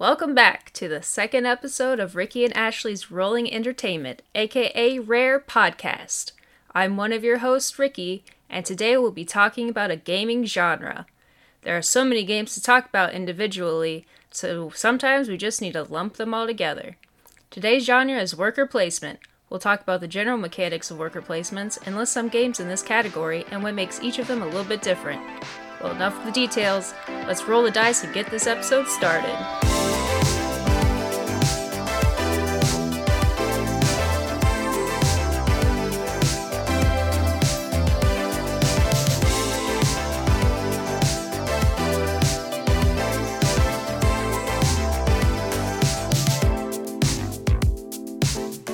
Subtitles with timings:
[0.00, 6.32] Welcome back to the second episode of Ricky and Ashley's Rolling Entertainment, aka Rare Podcast.
[6.74, 11.04] I'm one of your hosts, Ricky, and today we'll be talking about a gaming genre.
[11.64, 15.82] There are so many games to talk about individually, so sometimes we just need to
[15.82, 16.96] lump them all together.
[17.50, 19.18] Today's genre is worker placement.
[19.50, 22.82] We'll talk about the general mechanics of worker placements and list some games in this
[22.82, 25.20] category and what makes each of them a little bit different.
[25.82, 26.94] Well, enough of the details.
[27.06, 29.79] Let's roll the dice and get this episode started.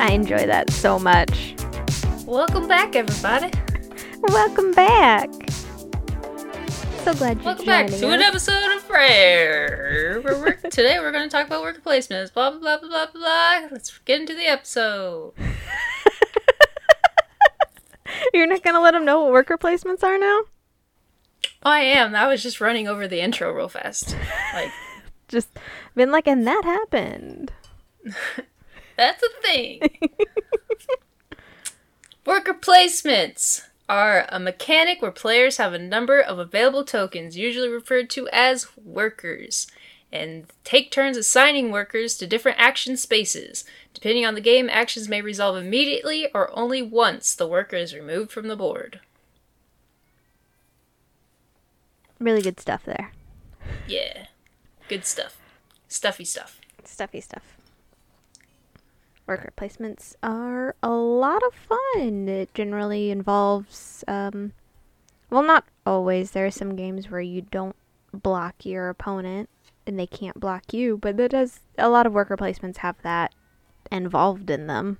[0.06, 1.56] I enjoy that so much.
[2.26, 3.50] Welcome back, everybody.
[4.28, 5.28] Welcome back.
[7.02, 10.22] So glad you're Welcome back to an episode of Prayer.
[10.24, 12.32] We're work- today we're going to talk about worker placements.
[12.32, 13.68] Blah blah blah blah blah blah.
[13.72, 15.32] Let's get into the episode.
[18.32, 20.42] You're not gonna let them know what worker placements are now?
[21.64, 22.14] Oh, I am.
[22.14, 24.16] I was just running over the intro real fast.
[24.54, 24.70] Like
[25.28, 25.48] Just
[25.96, 27.50] been like, and that happened.
[28.96, 29.80] That's a thing.
[32.26, 38.10] worker placements are a mechanic where players have a number of available tokens, usually referred
[38.10, 39.66] to as workers,
[40.12, 43.64] and take turns assigning workers to different action spaces.
[43.94, 48.30] Depending on the game, actions may resolve immediately or only once the worker is removed
[48.30, 49.00] from the board.
[52.18, 53.12] Really good stuff there.
[53.86, 54.26] Yeah.
[54.88, 55.36] Good stuff.
[55.88, 56.60] Stuffy stuff.
[56.84, 57.55] Stuffy stuff.
[59.26, 62.28] Worker placements are a lot of fun.
[62.28, 64.52] It generally involves, um,
[65.30, 66.30] well, not always.
[66.30, 67.76] There are some games where you don't
[68.12, 69.48] block your opponent
[69.86, 73.34] and they can't block you, but that does a lot of worker placements have that
[73.90, 74.98] involved in them.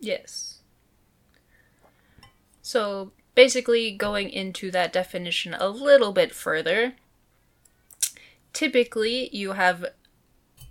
[0.00, 0.60] Yes.
[2.62, 6.94] So basically, going into that definition a little bit further,
[8.52, 9.86] typically you have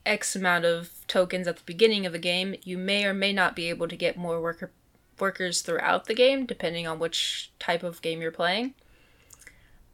[0.08, 2.56] X amount of tokens at the beginning of a game.
[2.64, 4.72] You may or may not be able to get more worker
[5.20, 8.74] workers throughout the game, depending on which type of game you're playing.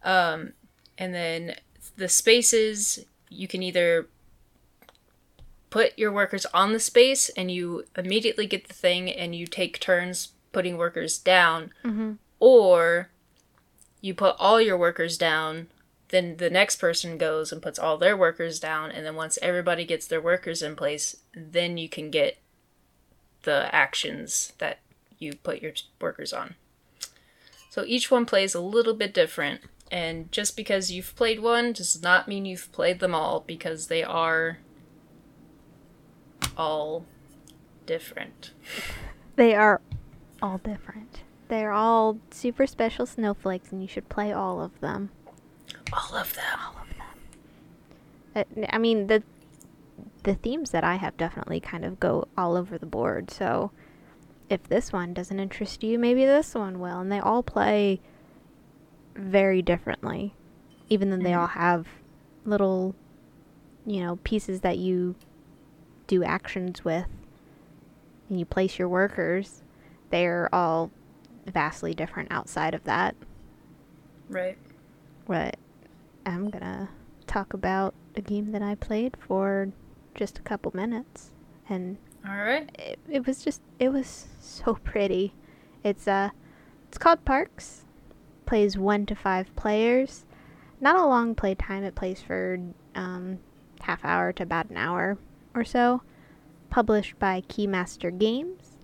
[0.03, 0.53] Um,
[0.97, 1.55] and then
[1.95, 4.07] the spaces you can either
[5.69, 9.79] put your workers on the space and you immediately get the thing and you take
[9.79, 12.11] turns putting workers down Mm-hmm.
[12.39, 13.09] or
[14.01, 15.67] you put all your workers down
[16.13, 19.83] then the next person goes and puts all their workers down and then once everybody
[19.83, 22.37] gets their workers in place then you can get
[23.43, 24.79] the actions that
[25.17, 26.55] you put your workers on
[27.69, 32.01] so each one plays a little bit different and just because you've played one does
[32.01, 34.59] not mean you've played them all because they are
[36.55, 37.05] all
[37.85, 38.51] different
[39.35, 39.81] They are
[40.41, 41.21] all different.
[41.47, 45.09] They're all super special snowflakes, and you should play all of them.
[45.95, 46.59] All of them
[48.35, 49.23] Uh, I mean, the
[50.23, 53.29] the themes that I have definitely kind of go all over the board.
[53.29, 53.71] So,
[54.49, 56.99] if this one doesn't interest you, maybe this one will.
[56.99, 57.99] And they all play
[59.15, 60.33] very differently,
[60.89, 61.87] even though they all have
[62.45, 62.95] little,
[63.85, 65.15] you know, pieces that you
[66.07, 67.07] do actions with,
[68.29, 69.61] and you place your workers.
[70.09, 70.89] They're all
[71.45, 73.15] vastly different outside of that.
[74.29, 74.57] right
[75.27, 75.57] But
[76.25, 76.89] I'm gonna
[77.27, 79.69] talk about a game that I played for
[80.15, 81.31] just a couple minutes,
[81.69, 85.33] and all right it, it was just it was so pretty.
[85.83, 86.29] It's uh,
[86.87, 87.85] it's called Parks.
[88.45, 90.25] Plays one to five players.
[90.79, 91.83] Not a long play time.
[91.83, 92.59] It plays for
[92.93, 93.39] um,
[93.81, 95.17] half hour to about an hour
[95.55, 96.01] or so.
[96.69, 98.77] Published by Keymaster Games.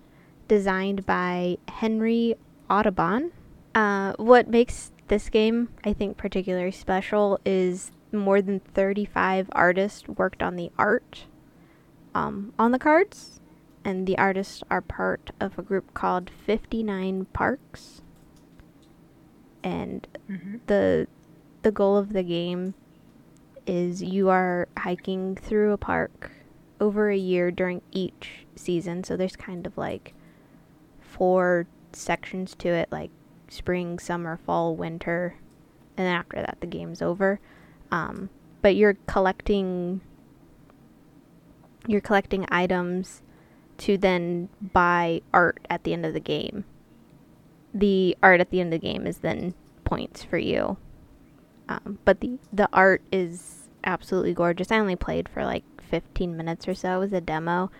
[0.48, 2.34] Designed by Henry
[2.68, 3.32] Audubon.
[3.74, 10.42] Uh, what makes this game, I think, particularly special is more than 35 artists worked
[10.42, 11.26] on the art
[12.14, 13.40] um, on the cards,
[13.84, 18.02] and the artists are part of a group called 59 Parks.
[19.62, 20.56] And mm-hmm.
[20.66, 21.06] the
[21.62, 22.72] the goal of the game
[23.66, 26.30] is you are hiking through a park
[26.80, 29.04] over a year during each season.
[29.04, 30.14] So there's kind of like
[31.00, 33.10] four sections to it, like
[33.50, 35.36] spring, summer, fall, winter,
[35.96, 37.38] and then after that the game's over.
[37.92, 38.30] Um,
[38.62, 40.00] but you're collecting
[41.86, 43.22] you're collecting items
[43.78, 46.64] to then buy art at the end of the game.
[47.74, 49.54] The art at the end of the game is then
[49.84, 50.76] points for you.
[51.68, 54.70] Um, but the the art is absolutely gorgeous.
[54.70, 56.96] I only played for like 15 minutes or so.
[56.96, 57.70] It was a demo,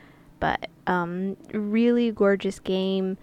[0.40, 3.18] but um, really gorgeous game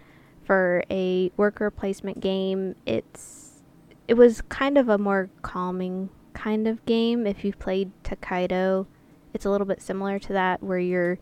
[0.47, 2.75] for a worker placement game.
[2.85, 3.61] It's
[4.07, 7.27] it was kind of a more calming kind of game.
[7.27, 8.87] If you've played Tokaido,
[9.33, 11.19] it's a little bit similar to that, where you're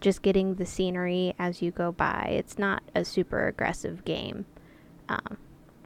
[0.00, 2.28] just getting the scenery as you go by.
[2.30, 4.44] It's not a super aggressive game,
[5.08, 5.38] um,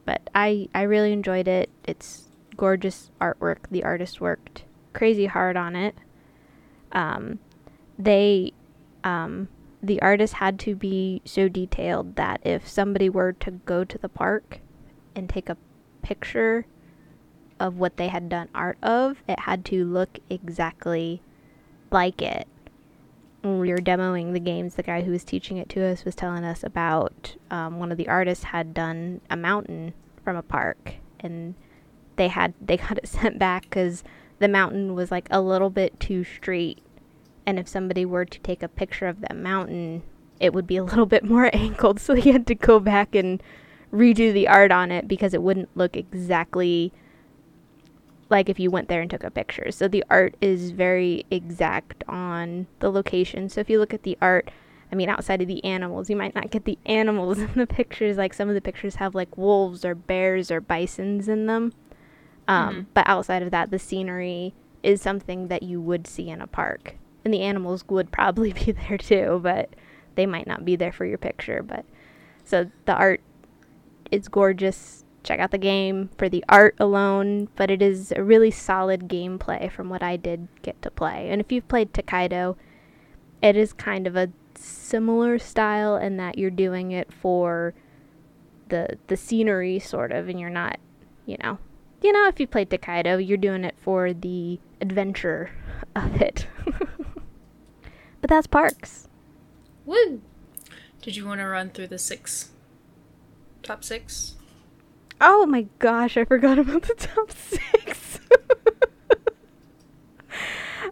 [0.05, 1.69] but I I really enjoyed it.
[1.85, 2.27] It's
[2.57, 3.69] gorgeous artwork.
[3.71, 5.95] The artist worked crazy hard on it.
[6.91, 7.39] Um,
[7.97, 8.51] they
[9.05, 9.47] um,
[9.83, 14.09] the artist had to be so detailed that if somebody were to go to the
[14.09, 14.59] park
[15.15, 15.57] and take a
[16.01, 16.65] picture
[17.59, 21.21] of what they had done art of, it had to look exactly
[21.91, 22.47] like it.
[23.41, 26.15] When we were demoing the games, the guy who was teaching it to us was
[26.15, 29.93] telling us about um, one of the artists had done a mountain
[30.23, 31.55] from a park, and
[32.17, 34.03] they had they got it sent back because
[34.37, 36.83] the mountain was like a little bit too straight
[37.45, 40.03] and if somebody were to take a picture of that mountain,
[40.39, 41.99] it would be a little bit more angled.
[41.99, 43.41] So he had to go back and
[43.93, 46.93] redo the art on it because it wouldn't look exactly
[48.29, 49.71] like if you went there and took a picture.
[49.71, 53.49] So the art is very exact on the location.
[53.49, 54.49] So if you look at the art,
[54.91, 58.17] I mean, outside of the animals, you might not get the animals in the pictures.
[58.17, 61.73] Like some of the pictures have like wolves or bears or bisons in them.
[62.47, 62.81] Um, mm-hmm.
[62.93, 66.95] But outside of that, the scenery is something that you would see in a park
[67.23, 69.69] and the animals would probably be there too, but
[70.15, 71.63] they might not be there for your picture.
[71.63, 71.85] But
[72.43, 73.21] so the art
[74.11, 75.05] is gorgeous.
[75.23, 79.71] Check out the game for the art alone, but it is a really solid gameplay
[79.71, 81.29] from what I did get to play.
[81.29, 82.57] And if you've played Tokaido,
[83.41, 87.73] it is kind of a similar style in that you're doing it for
[88.69, 90.79] the the scenery sort of and you're not,
[91.25, 91.59] you know,
[92.01, 95.51] you know if you played Tokaido, you're doing it for the adventure
[95.95, 96.47] of it.
[98.21, 99.07] But that's parks.
[99.85, 100.21] Woo!
[101.01, 102.51] Did you want to run through the six?
[103.63, 104.35] Top six?
[105.19, 108.19] Oh my gosh, I forgot about the top six.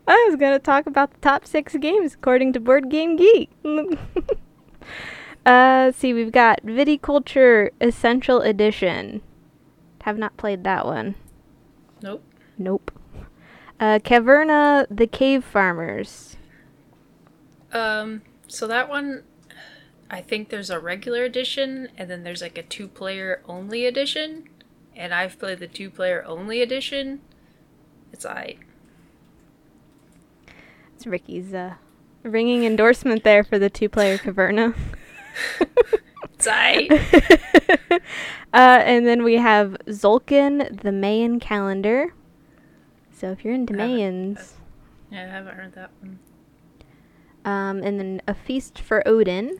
[0.08, 3.52] I was going to talk about the top six games according to Board Game Geek.
[5.46, 9.22] uh, see, we've got Viticulture Essential Edition.
[10.02, 11.14] Have not played that one.
[12.02, 12.24] Nope.
[12.58, 12.92] Nope.
[13.80, 16.36] Uh, Caverna the Cave Farmers.
[17.72, 19.24] Um, so that one,
[20.10, 24.50] I think there's a regular edition, and then there's like a two player only edition.
[24.96, 27.22] And I've played the two player only edition.
[28.12, 28.58] It's I.
[30.96, 31.76] It's Ricky's uh,
[32.24, 34.76] ringing endorsement there for the two player Caverna.
[36.34, 36.90] it's I.
[37.92, 38.00] uh,
[38.54, 42.14] and then we have Tzolk'in, the Mayan calendar.
[43.20, 44.54] So if you're into Mayans.
[45.12, 46.20] Yeah, I haven't heard that one.
[47.44, 49.60] Um, and then A Feast for Odin.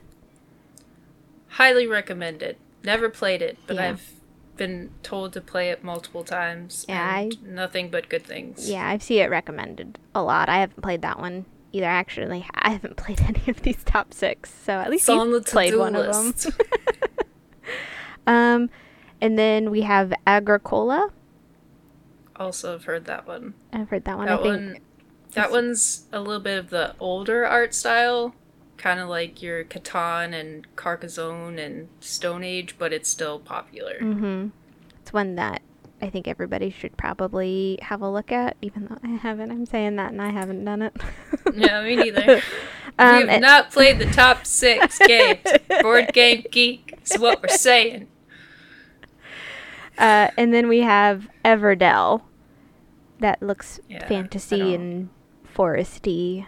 [1.50, 2.56] Highly recommended.
[2.86, 3.90] Never played it, but yeah.
[3.90, 4.14] I've
[4.56, 6.86] been told to play it multiple times.
[6.88, 8.70] Yeah, I, nothing but good things.
[8.70, 10.48] Yeah, I see it recommended a lot.
[10.48, 11.86] I haven't played that one either.
[11.86, 15.94] Actually, I haven't played any of these top six, so at least you played one
[15.94, 16.46] list.
[16.46, 16.68] of them.
[18.28, 18.70] um,
[19.20, 21.12] and then we have Agricola.
[22.40, 23.54] Also, have heard that one.
[23.74, 24.28] I've heard that one.
[24.28, 24.78] That I think one
[25.34, 28.34] that one's a little bit of the older art style,
[28.78, 34.00] kind of like your Catan and Carcassonne and Stone Age, but it's still popular.
[34.00, 34.48] Mm-hmm.
[35.02, 35.62] It's one that
[36.02, 39.52] I think everybody should probably have a look at, even though I haven't.
[39.52, 40.96] I'm saying that and I haven't done it.
[41.54, 42.42] no, me neither.
[43.00, 45.40] um, we have it, not played the top six games.
[45.82, 48.08] Board Game Geek is what we're saying.
[49.98, 52.22] Uh, and then we have Everdell.
[53.20, 55.10] That looks yeah, fantasy and
[55.56, 56.46] foresty.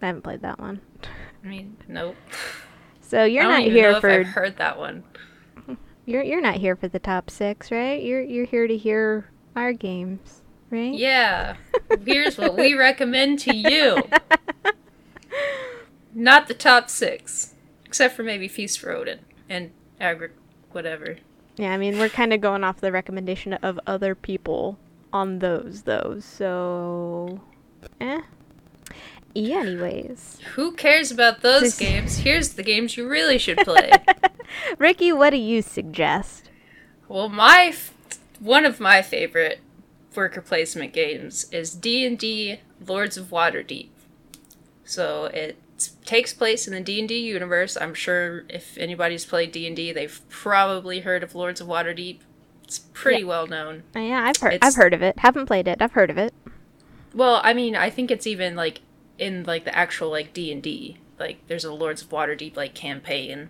[0.00, 0.80] I haven't played that one.
[1.44, 2.16] I mean, nope.
[3.00, 4.10] So you're not here for.
[4.10, 5.04] I've heard that one.
[6.06, 8.02] You're you're not here for the top six, right?
[8.02, 10.94] You're you're here to hear our games, right?
[10.94, 11.56] Yeah.
[12.04, 14.02] Here's what we recommend to you.
[16.14, 17.54] Not the top six,
[17.84, 20.30] except for maybe Feast for Odin and Agri,
[20.72, 21.18] whatever.
[21.56, 24.78] Yeah, I mean we're kind of going off the recommendation of other people
[25.12, 26.18] on those, though.
[26.20, 27.40] So
[28.00, 28.20] Eh.
[29.34, 30.38] Yeah, Anyways.
[30.54, 32.18] Who cares about those games?
[32.18, 33.92] Here's the games you really should play.
[34.78, 36.48] Ricky, what do you suggest?
[37.08, 37.94] Well, my f-
[38.40, 39.60] one of my favorite
[40.16, 43.88] worker placement games is D&D Lords of Waterdeep.
[44.84, 45.56] So it
[46.04, 47.76] takes place in the D&D universe.
[47.80, 52.18] I'm sure if anybody's played D&D, they've probably heard of Lords of Waterdeep.
[52.70, 53.26] It's pretty yeah.
[53.26, 53.82] well known.
[53.96, 55.18] Uh, yeah, I've heard it's, I've heard of it.
[55.18, 55.82] Haven't played it.
[55.82, 56.32] I've heard of it
[57.12, 58.80] Well, I mean, I think it's even like
[59.18, 60.98] in like the actual like D and D.
[61.18, 63.48] Like there's a Lords of Waterdeep like campaign,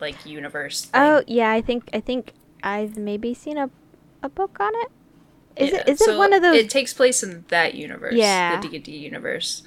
[0.00, 0.86] like universe.
[0.86, 1.00] Thing.
[1.00, 3.70] Oh yeah, I think I think I've maybe seen a
[4.22, 4.90] a book on it.
[5.56, 6.56] Is Yeah, it is so it one of those?
[6.56, 8.14] It takes place in that universe.
[8.14, 8.60] Yeah.
[8.60, 9.62] The D and D universe.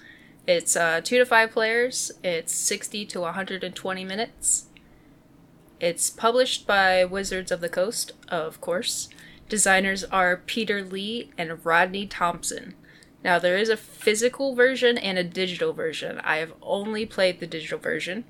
[0.47, 2.11] It's uh, two to five players.
[2.23, 4.67] It's sixty to one hundred and twenty minutes.
[5.83, 9.09] It's published by Wizards of the Coast, of course.
[9.49, 12.75] Designers are Peter Lee and Rodney Thompson.
[13.21, 16.21] Now there is a physical version and a digital version.
[16.23, 18.23] I have only played the digital version.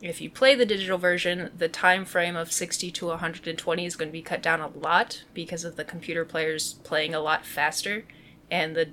[0.00, 4.10] If you play the digital version, the time frame of 60 to 120 is going
[4.10, 8.04] to be cut down a lot because of the computer players playing a lot faster
[8.52, 8.90] and the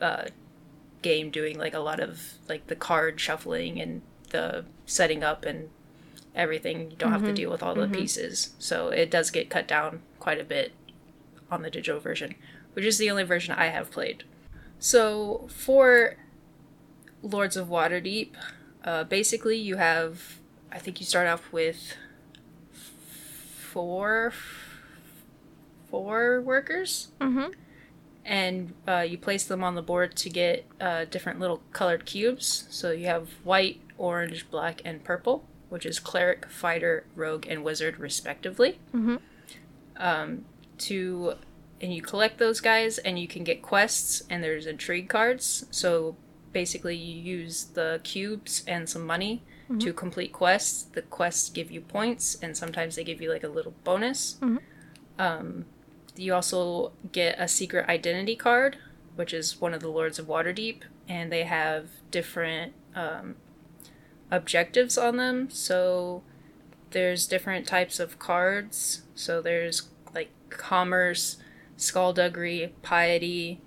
[0.00, 0.28] uh,
[1.02, 4.00] game doing like a lot of like the card shuffling and
[4.30, 5.68] the setting up and
[6.36, 6.90] everything.
[6.90, 8.50] You don't have to deal with all the pieces.
[8.58, 10.72] So it does get cut down quite a bit
[11.50, 12.34] on the digital version,
[12.74, 14.24] which is the only version I have played.
[14.78, 16.16] So for
[17.22, 18.32] Lords of Waterdeep,
[18.84, 20.38] uh, basically you have,
[20.70, 21.96] I think you start off with
[22.72, 24.32] four,
[25.90, 27.52] four workers, mm-hmm.
[28.24, 32.66] and uh, you place them on the board to get uh, different little colored cubes.
[32.70, 37.98] So you have white, orange, black, and purple, which is cleric, fighter, rogue, and wizard,
[37.98, 38.78] respectively.
[38.94, 39.20] Mhm.
[39.96, 40.44] Um,
[40.78, 41.34] to
[41.80, 45.66] and you collect those guys, and you can get quests, and there's intrigue cards.
[45.70, 46.16] So
[46.52, 49.42] basically, you use the cubes and some money
[49.80, 50.84] to complete quests.
[50.84, 54.38] The quests give you points, and sometimes they give you like a little bonus.
[55.18, 55.66] Um,
[56.16, 58.78] you also get a secret identity card,
[59.16, 63.36] which is one of the Lords of Waterdeep, and they have different um,
[64.30, 65.50] objectives on them.
[65.50, 66.22] So
[66.90, 69.02] there's different types of cards.
[69.14, 71.36] So there's like commerce,
[71.76, 73.60] skullduggery, piety,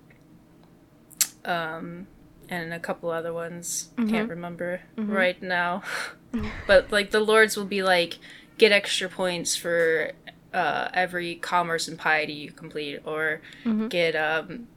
[1.46, 2.08] um,
[2.50, 3.90] and a couple other ones.
[4.10, 5.84] Can't remember right now.
[6.68, 8.20] but like the lords will be like
[8.60, 10.12] get extra points for
[10.54, 13.42] uh, every commerce and piety you complete, or
[13.90, 14.68] get um,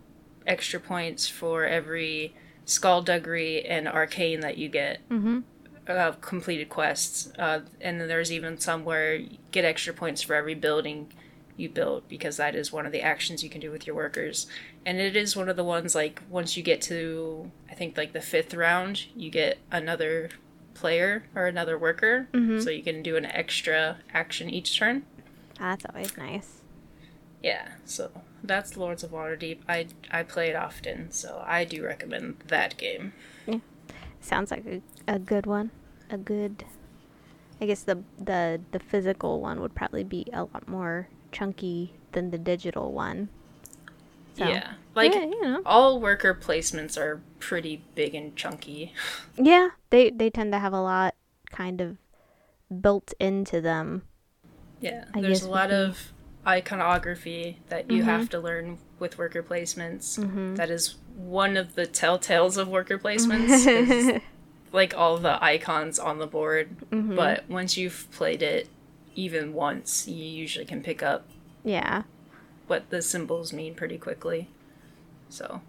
[0.46, 2.34] extra points for every
[2.64, 5.40] skullduggery and arcane that you get Mm-hmm.
[5.88, 7.32] Uh, completed quests.
[7.38, 11.12] Uh, and then there's even some where you get extra points for every building
[11.56, 14.46] you build because that is one of the actions you can do with your workers.
[14.86, 18.12] And it is one of the ones like once you get to I think like
[18.12, 20.30] the fifth round, you get another
[20.74, 22.28] player or another worker,
[22.60, 25.04] so you can do an extra action each turn.
[25.58, 26.62] That's always nice.
[27.42, 28.10] Yeah, so
[28.42, 29.58] that's Lords of Waterdeep.
[29.68, 33.12] I I play it often, so I do recommend that game.
[34.20, 35.70] Sounds like a, a good one.
[36.10, 36.64] A good.
[37.60, 42.30] I guess the the the physical one would probably be a lot more chunky than
[42.30, 43.28] the digital one.
[44.36, 45.62] So, yeah, like yeah, you know.
[45.66, 48.92] all worker placements are pretty big and chunky.
[49.36, 51.14] Yeah, they they tend to have a lot
[51.50, 51.96] kind of
[52.80, 54.02] built into them.
[54.80, 56.12] Yeah, I there's a lot of
[56.46, 58.06] iconography that you Mhm.
[58.06, 60.18] have to learn with worker placements.
[60.18, 60.56] Mhm.
[60.56, 64.20] That is one of the telltales of worker placements.
[64.72, 67.14] like all the icons on the board, Mhm.
[67.14, 68.68] but once you've played it
[69.14, 71.26] even once, you usually can pick up
[71.64, 72.02] yeah.
[72.66, 74.48] what the symbols mean pretty quickly.
[75.28, 75.60] So,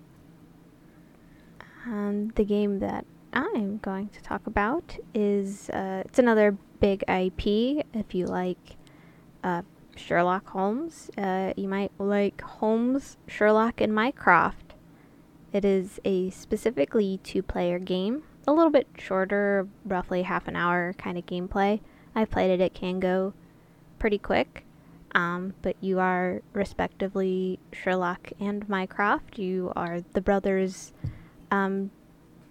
[1.86, 7.84] Um, the game that I'm going to talk about is uh, it's another big IP.
[7.94, 8.78] If you like
[9.44, 9.64] uh,
[9.98, 14.76] Sherlock Holmes, uh, you might like Holmes, Sherlock, and Mycroft.
[15.52, 21.18] It is a specifically two-player game, a little bit shorter, roughly half an hour kind
[21.18, 21.80] of gameplay.
[22.16, 23.34] I've played it; it can go
[24.00, 24.66] pretty quick.
[25.16, 29.38] Um, but you are respectively Sherlock and Mycroft.
[29.38, 30.92] You are the brothers
[31.52, 31.92] um,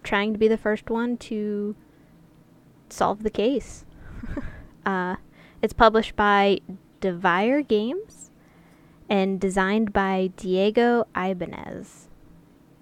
[0.04, 1.74] trying to be the first one to
[2.88, 3.84] solve the case.
[4.86, 5.16] uh,
[5.60, 6.60] it's published by
[7.00, 8.30] Devir Games
[9.08, 12.08] and designed by Diego Ibanez.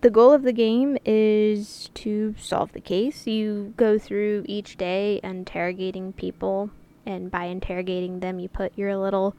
[0.02, 3.26] The goal of the game is to solve the case.
[3.26, 6.71] You go through each day interrogating people,
[7.04, 9.37] and by interrogating them, you put your little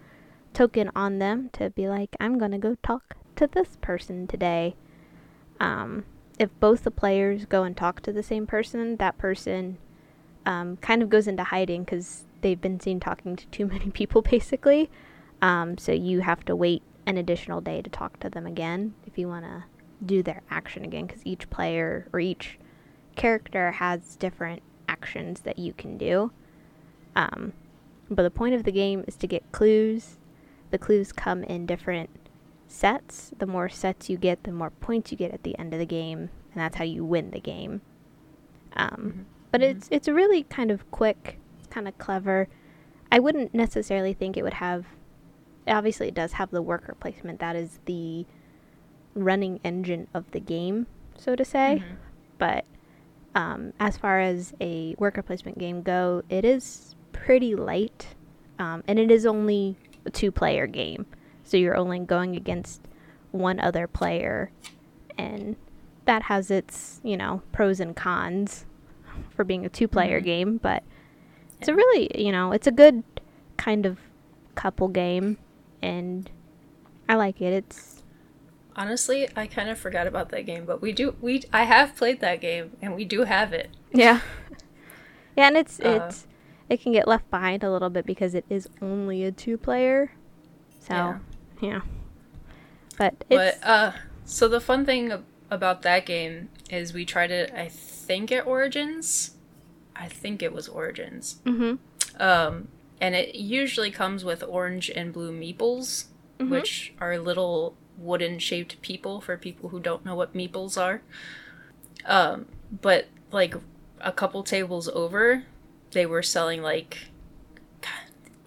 [0.53, 4.75] token on them to be like, I'm gonna go talk to this person today.
[5.60, 6.06] Um,
[6.38, 9.80] if both the players go and talk to the same person, that person
[10.46, 14.22] um, kind of goes into hiding because they've been seen talking to too many people,
[14.22, 14.91] basically.
[15.41, 19.18] Um, so you have to wait an additional day to talk to them again if
[19.18, 19.63] you want to
[20.05, 22.58] do their action again, because each player or each
[23.15, 26.31] character has different actions that you can do.
[27.15, 27.53] Um,
[28.10, 30.17] but the point of the game is to get clues.
[30.72, 32.10] The clues come in different
[32.67, 33.31] sets.
[33.38, 35.86] The more sets you get, the more points you get at the end of the
[35.86, 37.81] game, and that's how you win the game.
[38.74, 39.25] Um, Mhm.
[39.51, 39.70] But Mhm.
[39.72, 41.38] it's it's a really kind of quick,
[41.70, 42.48] kind of clever.
[43.12, 44.86] I wouldn't necessarily think it would have.
[45.67, 47.39] Obviously, it does have the worker placement.
[47.39, 48.25] That is the
[49.15, 50.88] running engine of the game,
[51.18, 51.82] so to say.
[51.84, 51.96] Mhm.
[52.38, 52.65] But
[53.36, 58.15] um, as far as a worker placement game go, it is pretty light,
[58.60, 61.06] um, and it is only a two-player game,
[61.44, 62.82] so you're only going against
[63.32, 64.51] one other player,
[65.18, 65.56] and
[66.06, 68.65] that has its you know pros and cons
[69.30, 70.24] for being a two-player Mhm.
[70.25, 70.58] game.
[70.58, 70.84] But
[71.60, 73.03] it's a really you know it's a good
[73.58, 74.00] kind of
[74.56, 75.38] couple game,
[75.82, 76.30] and
[77.08, 77.53] I like it.
[77.53, 77.90] It's
[78.75, 82.22] Honestly, I kind of forgot about that game, but we do we I have played
[82.22, 83.70] that game and we do have it.
[83.94, 84.22] Yeah.
[85.36, 86.28] yeah, and it's Uh, it's
[86.70, 90.13] it can get left behind a little bit because it is only a two player.
[90.80, 91.20] So, Yeah.
[91.62, 91.82] yeah.
[92.98, 93.92] But But uh
[94.25, 95.12] so the fun thing
[95.50, 99.32] about that game is we tried it I think at Origins.
[99.96, 101.42] I think it was Origins.
[101.46, 101.78] mhm.
[102.20, 102.70] Um
[103.01, 106.06] and it usually comes with orange and blue meeples,
[106.40, 106.50] Mhm.
[106.50, 111.01] which are little wooden shaped people for people who don't know what meeples are.
[112.05, 112.46] Um
[112.81, 113.55] but like
[114.00, 115.43] a couple tables over,
[115.91, 117.08] they were selling like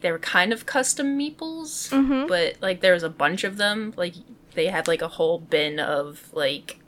[0.00, 2.28] they were kind of custom meeples Mhm.
[2.28, 4.14] but like there was a bunch of them like
[4.54, 6.78] they had like a whole bin of like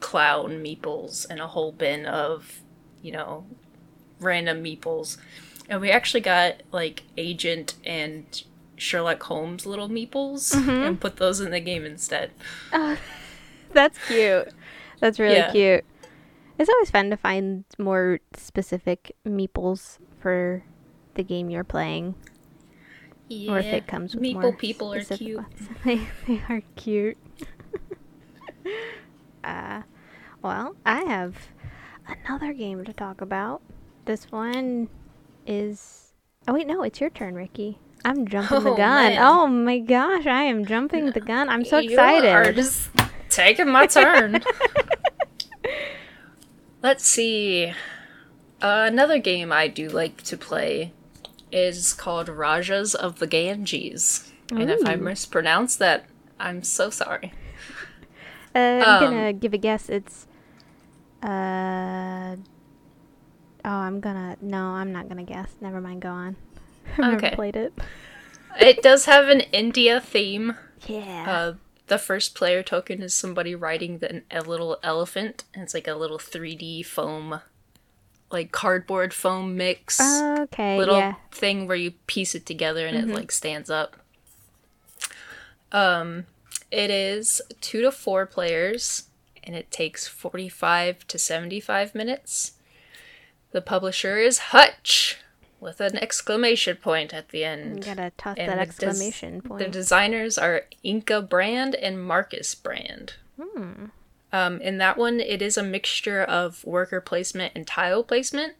[0.00, 2.60] clown meeples and a whole bin of
[3.02, 3.46] you know
[4.20, 5.16] random meeples
[5.70, 8.44] and we actually got like agent and
[8.76, 10.86] sherlock holmes little meeples Mhm.
[10.86, 12.30] and put those in the game instead
[12.72, 12.96] Oh,
[13.72, 14.48] that's cute.
[15.00, 15.50] That's really Yeah.
[15.52, 15.84] cute.
[16.58, 20.62] It's always fun to find more specific meeples for
[21.14, 22.14] the game you're playing,
[23.48, 25.44] or if it comes with meeple more people are cute.
[25.84, 27.18] They they are cute.
[29.44, 29.82] uh,
[30.42, 31.48] well, I have
[32.06, 33.62] another game to talk about.
[34.04, 34.88] This one
[35.46, 36.12] is.
[36.46, 37.78] Oh wait, no, it's your turn, Ricky.
[38.04, 39.12] I'm jumping the Oh, gun.
[39.14, 39.18] man.
[39.22, 41.48] Oh my gosh, I am jumping the gun.
[41.48, 42.56] I'm so You are excited.
[42.56, 42.90] just
[43.30, 44.42] taking my turn
[46.82, 47.68] Let's see.
[48.60, 50.92] Uh, another game I do like to play
[51.50, 54.30] is called Rajas of the Ganges.
[54.50, 54.98] And if I Ooh.
[54.98, 56.04] mispronounce that,
[56.38, 57.32] I'm so sorry.
[58.54, 59.88] Uh, I'm Um, gonna give a guess.
[59.88, 60.26] It's.
[61.22, 62.36] Uh.
[63.64, 64.36] Oh, I'm gonna.
[64.42, 65.54] No, I'm not gonna guess.
[65.60, 66.02] Never mind.
[66.02, 66.36] Go on.
[66.92, 67.34] I've never Okay.
[67.34, 67.72] played it.
[68.60, 70.54] It does have an India theme.
[70.86, 71.24] Yeah.
[71.28, 71.54] Uh,
[71.86, 75.94] the first player token is somebody riding the, a little elephant, and it's like a
[75.94, 77.40] little 3D foam,
[78.30, 80.00] like cardboard foam mix.
[80.00, 80.78] okay.
[80.78, 81.14] little yeah.
[81.30, 83.10] thing where you piece it together and Mhm.
[83.10, 83.96] it like stands up.
[85.72, 86.26] Um,
[86.70, 89.04] it is two to four players,
[89.42, 92.52] and it takes forty-five to seventy-five minutes.
[93.52, 95.18] The publisher is Hutch,
[95.64, 97.84] with an exclamation point at the You end.
[97.84, 103.14] gotta toss And that the des- exclamation The designers are Inka Brand and Markus Brand.
[103.40, 103.86] Hmm.
[104.32, 108.54] Um, in that one, it is a mixture of worker placement and tile placement.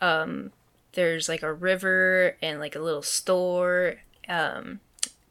[0.00, 0.52] Um,
[0.92, 3.96] there's like a river and like a little store.
[4.28, 4.80] Um,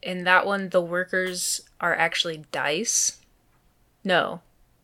[0.01, 3.19] in that one, the workers are actually dice.
[4.03, 4.41] No,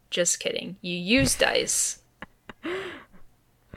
[0.10, 0.78] just kidding.
[0.82, 2.00] You use dice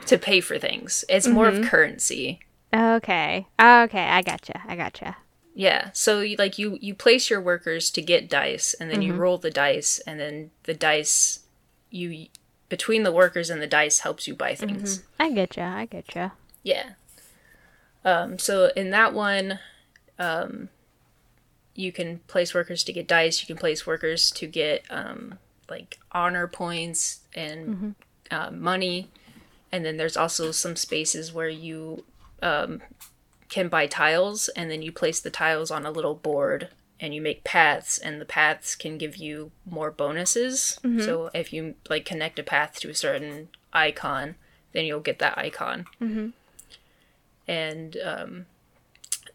[0.07, 1.05] to pay for things.
[1.09, 2.41] It's more of currency.
[2.73, 3.47] Okay.
[3.61, 4.05] Okay.
[4.09, 4.63] I gotcha.
[4.67, 5.17] I gotcha.
[5.55, 5.91] Yeah.
[5.93, 9.39] So you, like you you place your workers to get dice and then you roll
[9.39, 11.41] the dice and then the dice
[11.91, 12.27] you
[12.69, 15.05] between the workers and the dice helps you buy things.
[15.21, 15.73] I getcha.
[15.73, 16.33] I getcha.
[16.63, 16.91] Yeah.
[18.05, 19.61] Um so in that one
[20.19, 20.69] um
[21.77, 25.39] you can place workers to get dice, you can place workers to get um
[25.71, 27.95] like honor points and
[28.31, 29.11] uh, money
[29.75, 32.05] and then there's also some spaces where you
[32.43, 32.81] um,
[33.49, 36.69] can buy tiles and then you place the tiles on a little board
[37.01, 40.79] and you make paths and the paths can give you more bonuses.
[41.07, 44.37] So if you like connect a path to a certain icon
[44.73, 45.87] then you'll get that icon.
[46.01, 46.33] Mhm.
[47.47, 48.47] and um,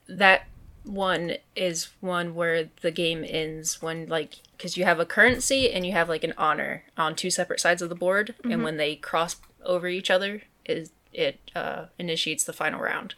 [0.07, 0.43] that
[0.83, 5.85] one is one where the game ends when like because you have a currency and
[5.85, 8.95] you have like an honor on two separate sides of the board and when they
[8.95, 13.15] cross over each other is it uh, initiates the final round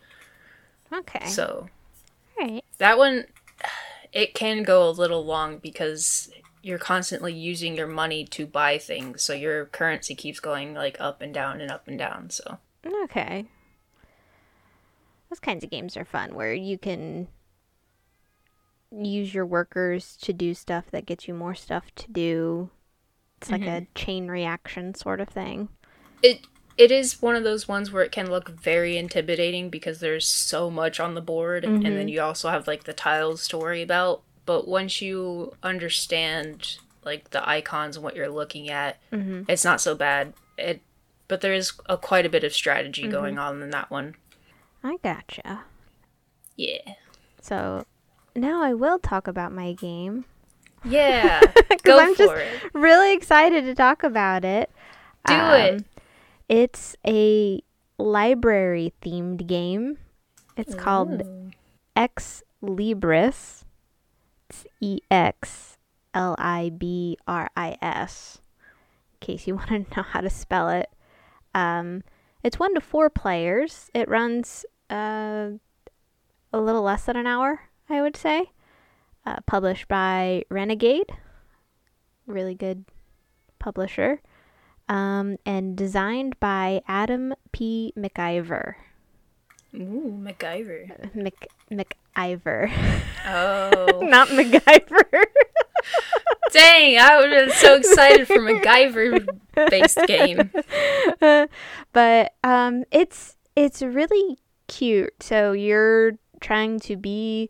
[0.93, 1.25] Okay.
[1.25, 1.69] so
[2.39, 2.63] Alright.
[2.77, 3.25] that one
[4.13, 6.31] it can go a little long because
[6.63, 11.21] you're constantly using your money to buy things so your currency keeps going like up
[11.21, 12.57] and down and up and down so
[13.03, 13.45] Okay.
[15.29, 17.27] Those kinds of games are fun where you can
[18.91, 22.69] use your workers to do stuff that gets you more stuff to do.
[23.37, 23.67] It's like Mm-hmm.
[23.67, 25.69] a chain reaction sort of thing.
[26.21, 30.25] It it is one of those ones where it can look very intimidating because there's
[30.25, 32.07] so much on the board and then mm-hmm.
[32.07, 34.23] you also have like the tiles to worry about.
[34.45, 39.43] But once you understand like the icons and what you're looking at, mm-hmm.
[39.47, 40.33] it's not so bad.
[40.57, 40.81] It
[41.27, 43.11] but there is a, quite a bit of strategy mm-hmm.
[43.11, 44.15] going on in that one.
[44.83, 45.61] I gotcha.
[46.55, 46.95] Yeah.
[47.41, 47.85] So
[48.35, 50.25] now I will talk about my game.
[50.83, 51.41] Yeah.
[51.83, 52.71] Go I'm for just it.
[52.73, 54.71] really excited to talk about it.
[55.25, 55.73] Do it.
[55.75, 55.85] Um,
[56.51, 57.63] It's a
[57.97, 59.99] library themed game.
[60.57, 61.23] It's called
[61.95, 63.63] Ex Libris.
[64.49, 65.77] It's E X
[66.13, 68.41] L I B R I S.
[69.13, 70.89] In case you want to know how to spell it.
[71.55, 72.03] Um,
[72.43, 73.89] it's one to four players.
[73.93, 75.51] It runs uh,
[76.51, 78.51] a little less than an hour, I would say.
[79.25, 81.11] Uh, published by Renegade.
[82.27, 82.83] Really good
[83.57, 84.19] publisher.
[84.91, 87.93] Um, and designed by Adam P.
[87.97, 88.75] McIver.
[89.73, 91.15] Ooh, MacGyver.
[91.15, 92.71] Mc, McIver.
[93.25, 94.01] Oh.
[94.03, 95.03] Not MacGyver.
[96.51, 99.29] Dang, I would have been so excited for MacGyver
[99.69, 100.51] based game.
[101.93, 105.23] but um, it's it's really cute.
[105.23, 107.49] So you're trying to be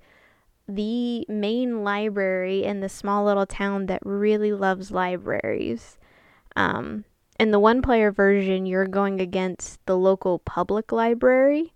[0.67, 5.97] the main library in the small little town that really loves libraries.
[6.56, 7.06] Um,
[7.41, 11.73] in the one player version, you're going against the local public library.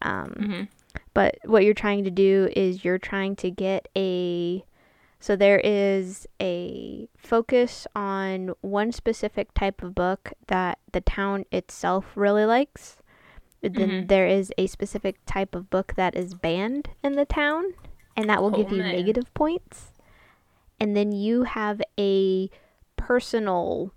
[0.00, 0.68] Um, Mhm.
[1.12, 4.64] But what you're trying to do is you're trying to get a.
[5.20, 12.16] So there is a focus on one specific type of book that the town itself
[12.16, 12.96] really likes.
[13.60, 14.08] Then Mhm.
[14.08, 17.74] there is a specific type of book that is banned in the town,
[18.16, 18.92] and that will give Oh, you man.
[18.92, 19.92] negative points.
[20.80, 22.48] And then you have a
[22.96, 23.92] personal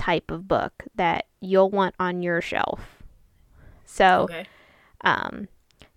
[0.00, 3.02] type of book that you'll want on your shelf.
[3.84, 4.46] So, Okay.
[5.02, 5.48] um,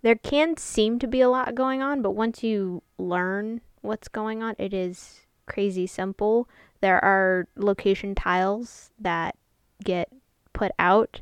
[0.01, 4.43] there can seem to be a lot going on, but once you learn what's going
[4.43, 6.49] on, it is crazy simple.
[6.81, 9.35] There are location tiles that
[9.83, 10.09] get
[10.51, 11.21] put out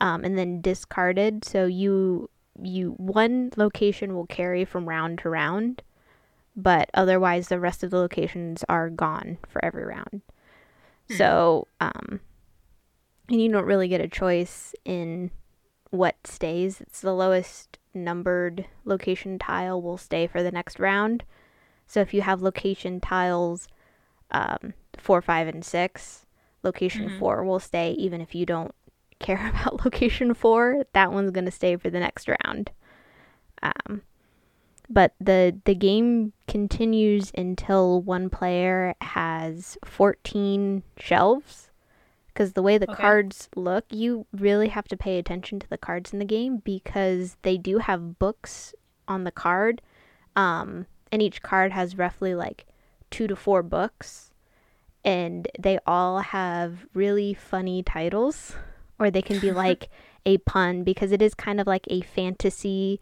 [0.00, 1.44] um, and then discarded.
[1.44, 2.28] So you
[2.60, 5.82] you one location will carry from round to round,
[6.56, 10.22] but otherwise the rest of the locations are gone for every round.
[11.08, 12.20] So um,
[13.28, 15.30] and you don't really get a choice in
[15.90, 16.80] what stays.
[16.80, 21.24] It's the lowest numbered location tile will stay for the next round.
[21.86, 23.68] So if you have location tiles
[24.30, 26.26] um, four, five, and six,
[26.62, 27.18] location Mhm.
[27.18, 28.74] four will stay even if you don't
[29.18, 30.84] care about location four.
[30.92, 32.70] That one's gonna stay for the next round.
[33.62, 34.02] Um,
[34.88, 41.70] but the the game continues until one player has 14 shelves.
[42.28, 43.02] Because the way the Okay.
[43.02, 47.36] cards look you really have to pay attention to the cards in the game because
[47.42, 48.74] they do have books
[49.08, 49.80] on the card
[50.34, 52.66] um, and each card has roughly like
[53.10, 54.30] two to four books.
[55.04, 58.54] And they all have really funny titles
[58.98, 59.88] or they can be like
[60.26, 63.00] a pun because it is kind of like a fantasy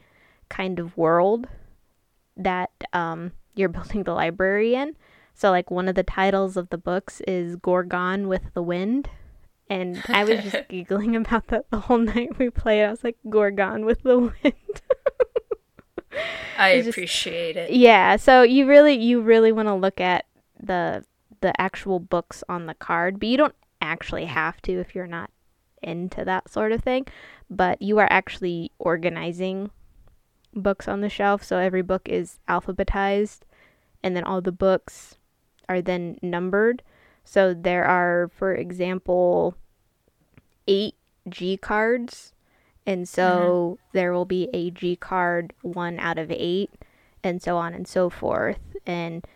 [0.49, 1.49] kind of world
[2.37, 4.97] that um, you're building the library in.
[5.35, 9.11] So, like, one of the titles of the books is Gorgon with the Wind.
[9.69, 12.85] And I was just giggling about that the whole night we played.
[12.85, 14.33] I was like, Gorgon with the Wind.
[16.59, 17.71] I just- appreciate it.
[17.71, 20.27] yeah, so you really you really want to look at
[20.63, 21.05] the
[21.41, 25.31] the actual books on the card, but you don't actually have to if you're not
[25.83, 27.07] into that sort of thing,
[27.51, 29.71] but you are actually organizing
[30.55, 33.41] books on the shelf, so every book is alphabetized
[34.03, 35.17] and then all the books
[35.69, 36.83] are then numbered.
[37.25, 39.57] So there are for example
[40.69, 40.95] 8
[41.29, 42.35] G cards
[42.87, 43.97] and so mm-hmm.
[43.97, 46.71] there will be a G card 1 out of 8
[47.23, 48.59] and so on and so forth.
[48.87, 49.27] And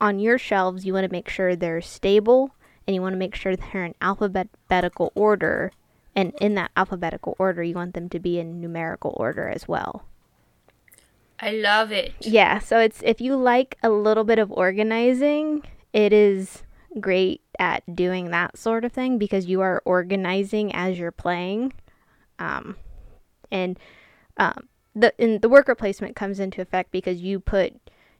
[0.00, 2.50] on your shelves, you want to make sure they're stable
[2.86, 5.72] and you want to make sure they're in alphabetical order.
[6.14, 10.04] And in that alphabetical order, you want them to be in numerical order as well.
[11.38, 12.14] I love it.
[12.20, 16.62] Yeah, so it's if you like a little bit of organizing, it is
[17.00, 21.72] great at doing that sort of thing because you are organizing as you're playing.
[22.38, 22.76] Um,
[23.50, 23.78] and
[24.38, 27.74] um, the and the worker placement comes into effect because you put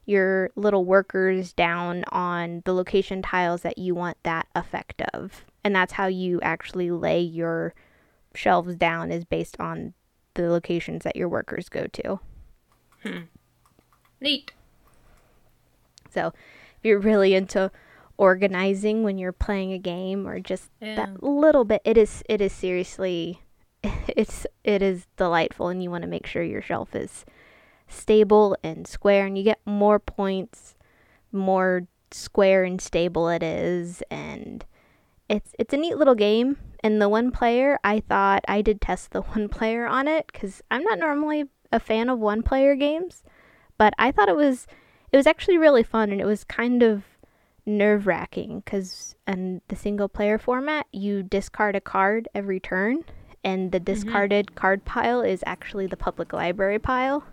[0.05, 5.43] your little workers down on the location tiles that you want that effect of.
[5.63, 7.73] And that's how you actually lay your
[8.33, 9.93] shelves down is based on
[10.35, 12.19] the locations that your workers go to.
[13.03, 13.23] Hmm.
[14.19, 14.51] Neat.
[16.09, 17.71] So, if you're really into
[18.17, 20.95] organizing when you're playing a game or just Yeah.
[20.95, 23.41] that little bit, it is it is seriously
[23.83, 27.25] it's it is delightful and you want to make sure your shelf is
[27.87, 30.75] stable and square and you get more points
[31.31, 34.65] more square and stable it is and
[35.29, 39.11] it's it's a neat little game and the one player I thought I did test
[39.11, 43.23] the one player on it cuz I'm not normally a fan of one player games
[43.77, 44.67] but I thought it was
[45.11, 47.03] it was actually really fun and it was kind of
[47.65, 53.03] nerve wracking because in the single player format you discard a card every turn
[53.43, 53.93] and the mm-hmm.
[53.93, 57.23] discarded card pile is actually the public library pile.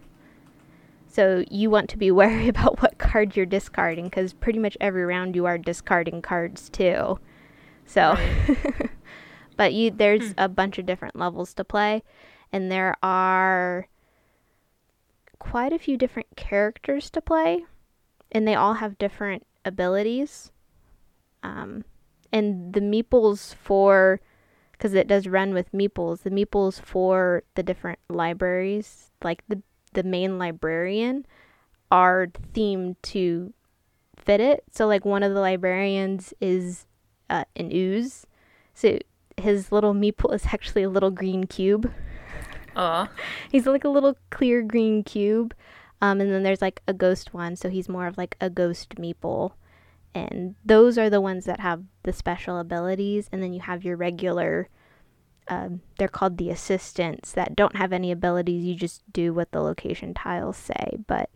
[1.09, 5.05] So you want to be wary about what card you're discarding because pretty much every
[5.05, 7.18] round you are discarding cards too.
[7.87, 8.16] So
[9.57, 10.38] but you there's hmm.
[10.38, 12.03] a bunch of different levels to play
[12.53, 13.88] and there are
[15.44, 17.64] quite a few different characters to play
[18.33, 20.50] and they all have different abilities.
[21.42, 21.85] Um,
[22.33, 24.20] and the meeples for
[24.72, 30.02] because it does run with meeples the meeples for the different libraries like the the
[30.02, 31.24] main librarian
[31.90, 33.52] are themed to
[34.16, 34.64] fit it.
[34.72, 36.87] So like one of the librarians is
[37.30, 38.26] uh, an ooze.
[38.74, 38.98] So
[39.37, 41.92] his little meeple is actually a little green cube
[42.77, 43.09] Aw.
[43.51, 45.55] He's like a little clear green cube.
[46.01, 48.97] Um, and then there's like a ghost one, so he's more of like a ghost
[48.97, 49.53] meeple.
[50.15, 53.29] And those are the ones that have the special abilities.
[53.33, 54.69] And then you have your regular,
[55.49, 58.65] um, they're called the assistants that don't have any abilities.
[58.65, 60.99] You just do what the location tiles say.
[61.07, 61.31] But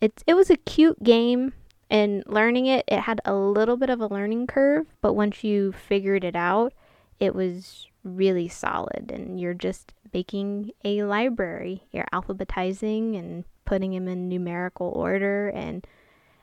[0.00, 1.52] it's it was a cute game.
[1.90, 4.86] And learning it, it had a little bit of a learning curve.
[5.02, 6.72] But once you figured it out,
[7.20, 14.06] it was really solid and you're just making a library you're alphabetizing and putting them
[14.06, 15.86] in numerical order and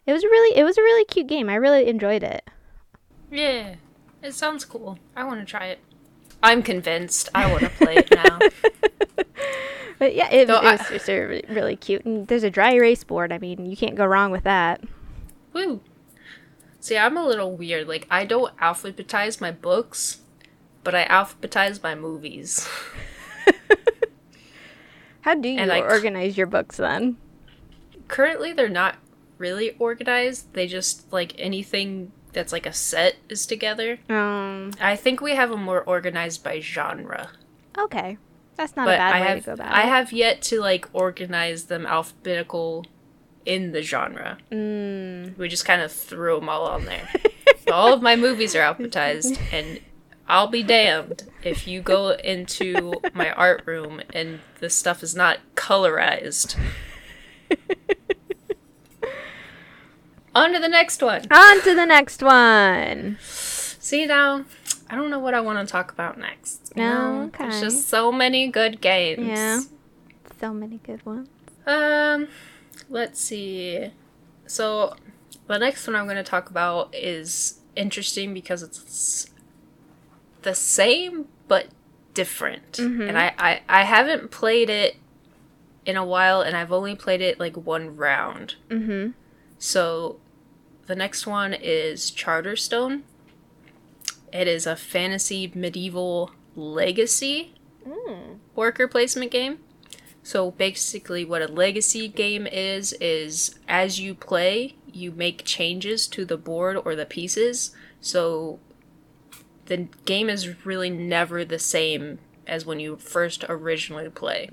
[0.08, 2.50] it was really it was a really cute game i really enjoyed it
[3.30, 3.76] Yeah.
[4.24, 5.00] It sounds cool.
[5.16, 5.80] I want to try it.
[6.44, 7.30] I'm convinced.
[7.34, 8.38] I want to play it now.
[10.00, 12.74] but yeah it, Though it I- was just really, really cute and there's a dry
[12.74, 14.82] erase board i mean you can't go wrong with that
[15.54, 15.82] Woo.
[16.80, 17.88] See, I'm a little weird.
[17.88, 20.21] Like, I don't alphabetize my books,
[20.84, 22.68] but I alphabetize my movies.
[25.22, 27.18] how do you And I organize your books then
[28.08, 28.98] Currently, they're not
[29.38, 30.54] really organized.
[30.54, 34.00] They just, like, anything that's like a set is together.
[34.10, 37.30] um I think we have them more organized by genre.
[37.78, 38.18] okay
[38.56, 40.60] that's not a bad I way have to go about I it have yet to
[40.60, 42.86] like organize them alphabetical
[43.46, 44.38] in the genre.
[44.52, 45.38] mm.
[45.38, 47.10] We just kind of threw them all on there.
[47.72, 49.80] All of my movies are alphabetized, and
[50.32, 55.40] I'll be damned if you go into my art room and the stuff is not
[55.56, 56.56] colorized.
[60.34, 61.28] on to the next one.
[61.30, 64.46] on to the next one See now,
[64.90, 66.78] I don't know what I want to talk about next.
[66.78, 67.32] No, know?
[67.38, 69.28] There's just so many good games.
[69.28, 69.60] yeah
[70.40, 71.28] so many good ones
[71.68, 72.30] Um,
[72.90, 73.92] let's see.
[74.48, 74.96] So,
[75.48, 79.31] the next one I'm going to talk about is interesting because it's
[80.42, 81.68] the same but
[82.14, 82.80] different.
[83.10, 84.98] And I, I, I haven't played it
[85.86, 88.56] in a while, and I've only played it like one round.
[88.70, 89.12] mm-hmm
[89.58, 90.20] So,
[90.88, 93.02] the next one is Charterstone.
[94.34, 97.54] It is a fantasy medieval legacy
[98.56, 99.60] worker placement game.
[100.24, 106.26] So basically, what a legacy game is, is as you play, you make changes to
[106.26, 107.72] the board or the pieces.
[108.00, 108.60] So
[109.72, 114.50] the game is really never the same as when you first originally play.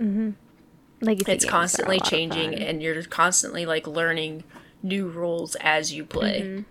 [1.01, 4.45] It's games are a constantly changing, and you're constantly like learning
[4.81, 6.41] new rules as you play.
[6.41, 6.63] Mm-hmm.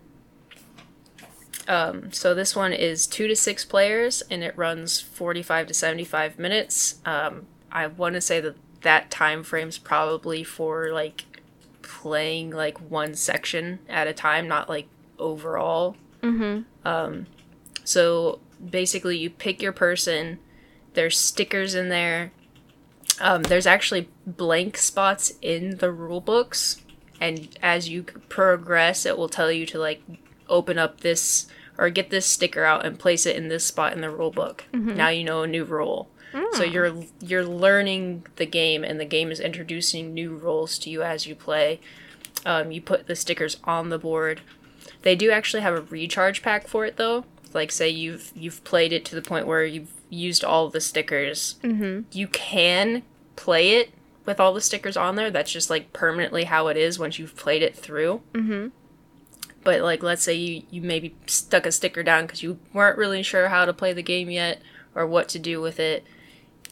[1.70, 6.40] Um, so this one is two to six players, and it runs forty-five to seventy-five
[6.40, 7.02] minutes.
[7.06, 11.26] Um, I want to say that that time frame's probably for like
[11.82, 14.88] playing like one section at a time, not like
[15.20, 15.98] overall.
[16.22, 16.88] Mm-hmm.
[17.88, 20.40] So basically, you pick your person.
[20.94, 22.34] There's stickers in there.
[23.22, 26.82] Um, there's actually blank spots in the rule books,
[27.22, 30.02] and as you progress, it will tell you to like
[30.50, 31.48] open up this
[31.78, 34.66] or get this sticker out and place it in this spot in the rule book.
[34.98, 36.10] Now you know a new rule.
[36.58, 41.04] So you're you're learning the game, and the game is introducing new rules to you
[41.04, 41.80] as you play.
[42.46, 44.42] Um, you put the stickers on the board.
[45.04, 47.24] They do actually have a recharge pack for it though.
[47.58, 51.56] Like say you've you've played it to the point where you've used all the stickers.
[51.64, 52.02] Mm-hmm.
[52.12, 53.02] You can
[53.36, 53.94] play it
[54.28, 57.36] with all the stickers on there, that's just like permanently how it is once you've
[57.36, 58.22] played it through.
[58.34, 58.68] Mm-hmm.
[59.64, 63.24] But like, let's say you you maybe stuck a sticker down because you weren't really
[63.24, 64.62] sure how to play the game yet
[64.94, 66.06] or what to do with it.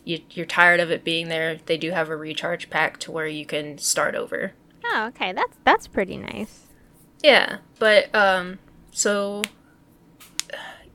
[0.04, 1.58] You, you're tired of it being there.
[1.66, 4.52] They do have a recharge pack to where you can start over.
[4.84, 5.32] Oh, okay.
[5.32, 6.68] That's that's pretty nice.
[7.24, 8.60] Yeah, but um,
[8.92, 9.42] so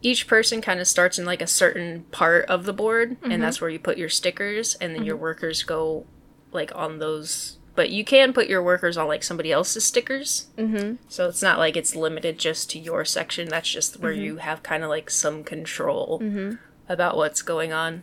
[0.02, 3.60] each person kind of starts in like a certain part of the board, and that's
[3.60, 6.06] where you put your stickers, and then your workers go
[6.52, 7.58] like on those.
[7.76, 10.96] But you can put your workers on like somebody else's stickers, Mm-hmm.
[11.08, 13.48] so it's not like it's limited just to your section.
[13.48, 16.56] That's just where you have kind of like some control Mm-hmm.
[16.88, 18.02] about what's going on.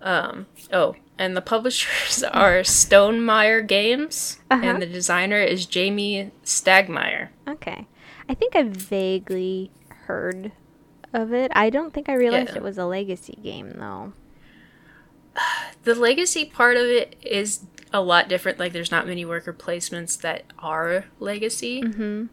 [0.00, 0.46] Um.
[0.72, 4.62] Oh, and the publishers are Stonemaier Games, Uh-huh.
[4.64, 7.28] and the designer is Jamey Stegmaier.
[7.48, 7.86] Okay.
[8.28, 9.70] I think I vaguely
[10.08, 10.52] heard
[11.12, 11.52] of it.
[11.54, 12.56] I don't think I realized Yeah.
[12.56, 14.12] it was a legacy game though.
[15.84, 17.60] The legacy part of it is
[17.92, 18.58] a lot different.
[18.58, 22.26] Like, there's not many worker placements that are legacy, Mm-hmm.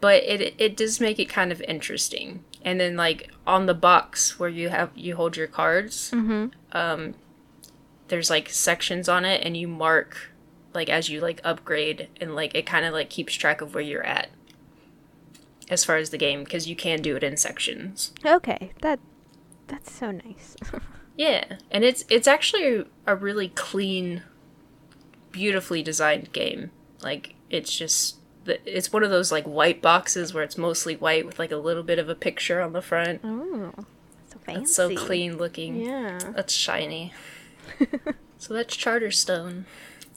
[0.00, 2.44] but it it does make it kind of interesting.
[2.62, 6.48] And then, like on the box where you have you hold your cards, Mm-hmm.
[6.76, 7.14] um,
[8.08, 10.30] there's like sections on it, and you mark
[10.74, 13.82] like as you like upgrade, and like it kind of like keeps track of where
[13.82, 14.28] you're at
[15.70, 18.12] as far as the game because you can do it in sections.
[18.26, 18.72] Okay.
[18.82, 19.00] That
[19.68, 20.56] that's so nice.
[21.16, 24.22] Yeah, and it's it's actually a really clean,
[25.32, 26.70] beautifully designed game.
[27.02, 31.26] Like it's just the- it's one of those like white boxes where it's mostly white
[31.26, 33.20] with like a little bit of a picture on the front.
[33.22, 33.72] oh.
[34.32, 34.62] So fancy.
[34.62, 35.76] It's so clean looking.
[35.82, 36.18] Yeah.
[36.34, 37.12] That's shiny.
[38.38, 39.64] so that's Charterstone.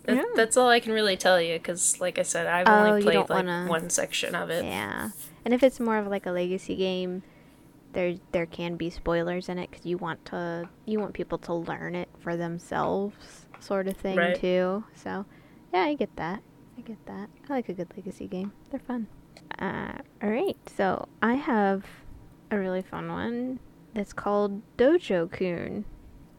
[0.05, 0.23] That, Yeah.
[0.35, 3.03] That's all I can really tell you because, like I said, I've Oh, only you
[3.05, 4.63] played like wanna- one section of it.
[4.63, 5.09] Yeah.
[5.45, 7.23] And if it's more of like a legacy game,
[7.93, 11.53] there there can be spoilers in it because you want to you want people to
[11.53, 14.39] learn it for themselves, sort of thing Right.
[14.39, 14.83] too.
[14.95, 15.25] So,
[15.73, 16.41] yeah, I get that.
[16.77, 17.29] I get that.
[17.49, 18.51] I like a good legacy game.
[18.71, 19.07] They're fun.
[19.59, 20.57] Uh, all right.
[20.75, 21.85] So I have
[22.49, 23.59] a really fun one
[23.93, 25.85] that's called Dojo Kun.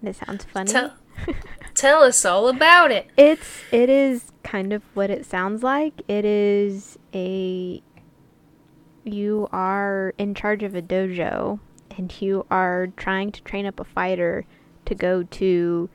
[0.03, 0.73] This sounds funny.
[0.73, 0.93] Tell,
[1.75, 3.09] tell us all about it.
[3.17, 6.03] It's it is kind of what it sounds like.
[6.09, 7.81] It is a
[9.05, 11.61] you are in charge of a dojo
[11.97, 14.45] and you are trying to train up a fighter
[14.87, 15.89] to go to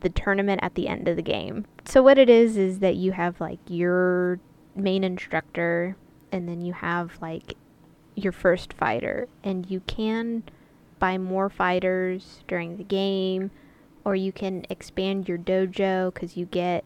[0.00, 1.66] the tournament at the end of the game.
[1.84, 4.40] So what it is is that you have like your
[4.74, 5.96] main instructor
[6.32, 7.54] and then you have like
[8.14, 10.42] your first fighter and you can
[10.98, 13.50] buy more fighters during the game
[14.04, 16.84] or you can expand your dojo because you get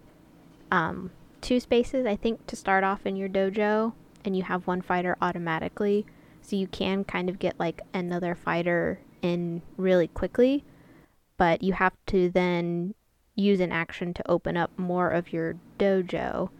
[0.73, 3.93] um, two spaces, I think, to start off in your dojo,
[4.25, 6.07] and you have one fighter automatically.
[6.43, 10.65] So you can kind of get like another fighter in really quickly,
[11.37, 12.95] but you have to then
[13.35, 16.51] use an action to open up more of your dojo.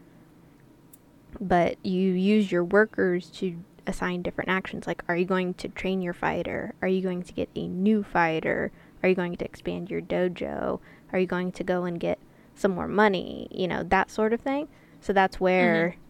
[1.39, 4.85] But you use your workers to assign different actions.
[4.85, 6.73] Like, are you going to train your fighter?
[6.81, 8.71] Are you going to get a new fighter?
[9.01, 10.79] Are you going to expand your dojo?
[11.11, 12.19] Are you going to go and get
[12.55, 13.47] some more money?
[13.51, 14.67] You know, that sort of thing.
[14.99, 16.00] So that's where mm-hmm.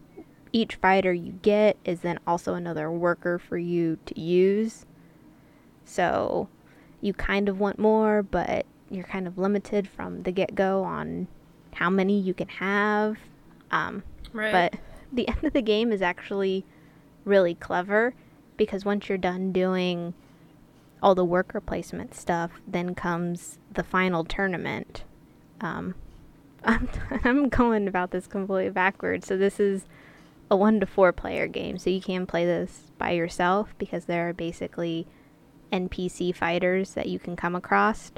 [0.52, 4.84] Each fighter you get is then also another worker for you to use.
[5.84, 6.48] So
[7.00, 11.26] you kind of want more, but you're kind of limited from the get go on
[11.74, 13.16] how many you can have.
[13.70, 14.52] Um, Right.
[14.72, 14.80] but
[15.12, 16.64] the end of the game is actually
[17.24, 18.14] really clever
[18.56, 20.14] because once you're done doing
[21.02, 25.04] all the worker placement stuff, then comes the final tournament.
[25.60, 25.94] Um,
[26.64, 26.88] I'm,
[27.24, 29.26] I'm going about this completely backwards.
[29.26, 29.86] So this is
[30.52, 31.78] a one to four player game.
[31.78, 35.06] So you can play this by yourself because there are basically
[35.72, 38.12] NPC fighters that you can come across.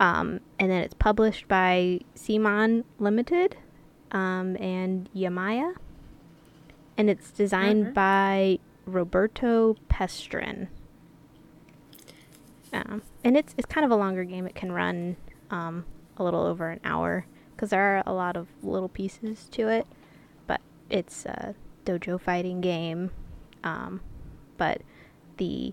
[0.00, 3.56] Um, and then it's published by Simon Limited
[4.10, 5.74] um, and Yemaia.
[6.96, 7.94] And it's designed Mhm.
[7.94, 10.68] by Roberto Pestrin.
[12.72, 14.46] Um, and it's it's kind of a longer game.
[14.46, 15.16] It can run
[15.50, 15.84] um,
[16.16, 19.86] a little over an hour because there are a lot of little pieces to it.
[20.90, 21.54] It's a
[21.84, 23.10] dojo fighting game.
[23.62, 24.00] Um,
[24.56, 24.82] but
[25.36, 25.72] the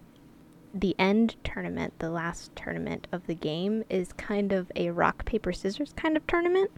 [0.74, 5.52] the end tournament, the last tournament of the game, is kind of a rock paper
[5.52, 6.72] scissors kind of tournament.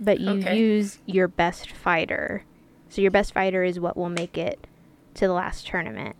[0.00, 0.58] But you Okay.
[0.58, 2.44] use your best fighter.
[2.88, 4.66] So your best fighter is what will make it
[5.14, 6.16] to the last tournament.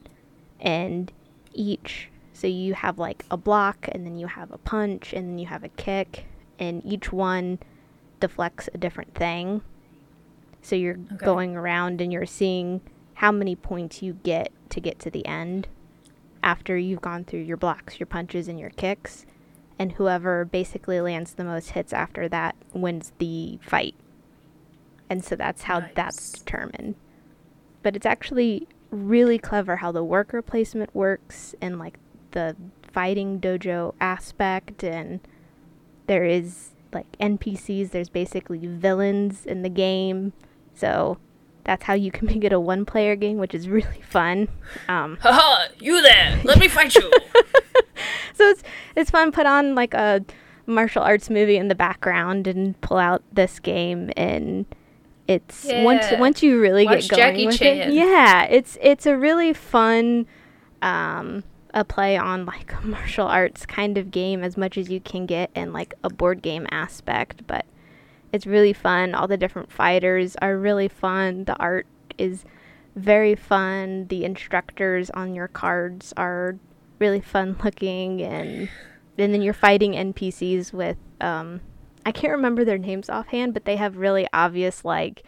[0.60, 1.12] And
[1.52, 5.38] each so you have like a block and then you have a punch and then
[5.38, 6.26] you have a kick
[6.58, 7.58] and each one
[8.20, 9.62] deflects a different thing.
[10.64, 11.24] So you're Okay.
[11.24, 12.80] going around and you're seeing
[13.14, 15.68] how many points you get to get to the end
[16.42, 19.24] after you've gone through your blocks, your punches and your kicks.
[19.76, 23.96] and whoever basically lands the most hits after that wins the fight.
[25.10, 25.90] And so that's how Nice.
[25.96, 26.94] that's determined.
[27.82, 31.98] But it's actually really clever how the worker placement works and like
[32.30, 32.54] the
[32.92, 35.18] fighting dojo aspect and
[36.06, 40.32] there is like NPCs, there's basically villains in the game.
[40.74, 41.18] So
[41.64, 44.48] that's how you can make it a one player game, which is really fun.
[44.88, 46.40] Um, Haha, you there!
[46.44, 47.02] Let me fight you!
[48.34, 48.62] so it's
[48.96, 49.32] it's fun.
[49.32, 50.24] Put on like a
[50.66, 54.66] martial arts movie in the background and pull out this game, and
[55.26, 57.90] it's once once you really Watch get going Jackie with Chan.
[57.90, 57.94] it.
[57.94, 60.26] Yeah, it's it's a really fun
[60.82, 65.00] um, a play on like a martial arts kind of game as much as you
[65.00, 67.64] can get in like a board game aspect, but
[68.34, 69.14] it's really fun.
[69.14, 71.44] All the different fighters are really fun.
[71.44, 71.86] The art
[72.18, 72.44] is
[72.96, 74.08] very fun.
[74.08, 76.56] The instructors on your cards are
[76.98, 78.68] really fun looking and
[79.16, 81.60] and then you're fighting NPCs with um
[82.04, 85.22] I can't remember their names offhand, but they have really obvious like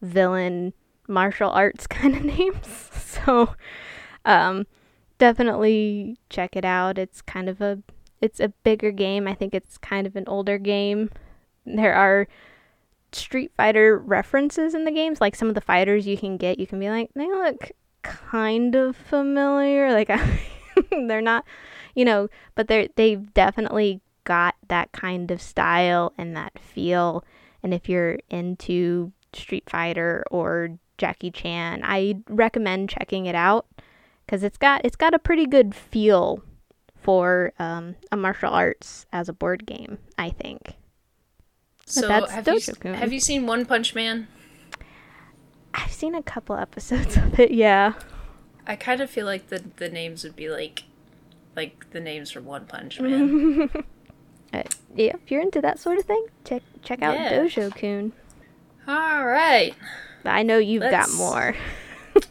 [0.00, 0.74] villain
[1.08, 2.90] martial arts kind of names.
[3.08, 3.56] So
[4.24, 4.68] um
[5.18, 6.98] definitely check it out.
[6.98, 7.82] It's kind of a
[8.20, 9.26] it's a bigger game.
[9.26, 11.10] I think it's kind of an older game.
[11.76, 12.26] There are
[13.12, 15.20] Street Fighter references in the games.
[15.20, 18.74] Like some of the fighters you can get, you can be like, they look kind
[18.74, 19.92] of familiar.
[19.98, 20.08] Like
[20.90, 21.44] they're not,
[21.94, 27.24] you know, but they're they've definitely got that kind of style and that feel.
[27.62, 33.66] And if you're into Street Fighter or Jackie Chan, I recommend checking it out
[34.24, 36.42] because it's got it's got a pretty good feel
[36.94, 39.98] for um, a martial arts as a board game.
[40.16, 40.76] I think.
[41.90, 42.94] So, that's have you, Dojo-kun.
[42.94, 44.28] have you seen One Punch Man?
[45.74, 47.50] I've seen a couple episodes of it.
[47.50, 47.94] Yeah.
[48.66, 50.84] I kind of feel like the, the names would be like
[51.56, 53.70] like the names from One Punch Man.
[54.50, 54.62] Uh,
[54.96, 57.32] yeah, if you're into that sort of thing, check check out Yeah.
[57.34, 58.12] Dojo Kun.
[58.86, 59.74] All right.
[60.24, 61.54] I know you've got Let's- more.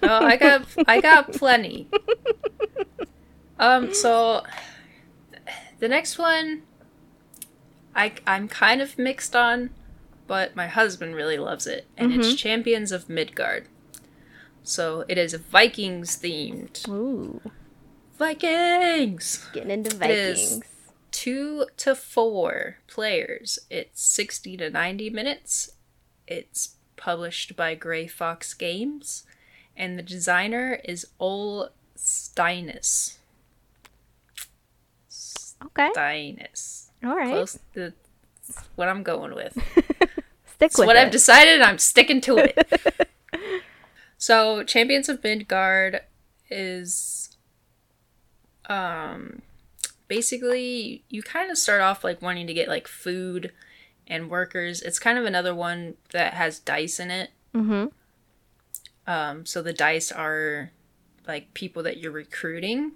[0.01, 1.87] Oh, I got I got plenty.
[3.59, 4.43] Um, so
[5.79, 6.63] the next one
[7.97, 9.71] I I'm kind of mixed on,
[10.27, 12.35] but my husband really loves it, and it's mm-hmm.
[12.35, 13.67] Champions of Midgard.
[14.63, 16.87] So it is Vikings themed.
[16.87, 17.41] Ooh,
[18.17, 19.49] Vikings.
[19.51, 19.95] getting into.
[19.95, 20.61] Vikings.
[21.09, 23.57] Two to four players.
[23.71, 25.71] It's sixty to ninety minutes.
[26.27, 29.23] It's published by Grey Fox Games,
[29.75, 33.17] and the designer is Ole Steiness.
[35.65, 36.86] Okay, Steiness.
[37.03, 37.29] All right.
[37.29, 37.93] Close to
[38.75, 39.53] what I'm going with.
[40.45, 40.99] Stick It's with what it.
[40.99, 41.61] I've decided.
[41.61, 42.81] I'm sticking to it.
[44.17, 46.01] so, Champions of Midgard
[46.49, 47.37] is
[48.69, 49.41] um
[50.07, 53.51] basically you kind of start off like wanting to get like food
[54.07, 54.81] and workers.
[54.81, 57.31] It's kind of another one that has dice in it.
[57.53, 57.87] mm-hmm.
[59.09, 60.71] Um, so the dice are
[61.27, 62.91] like people that you're recruiting,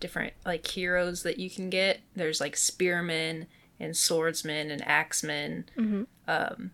[0.00, 2.00] different like heroes that you can get.
[2.14, 3.46] There's like spearmen
[3.80, 6.06] and swordsmen and axemen Mhm.
[6.26, 6.72] um,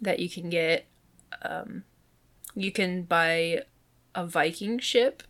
[0.00, 0.86] that you can get.
[1.42, 1.84] Um,
[2.54, 3.62] you can buy
[4.14, 5.22] a Viking ship,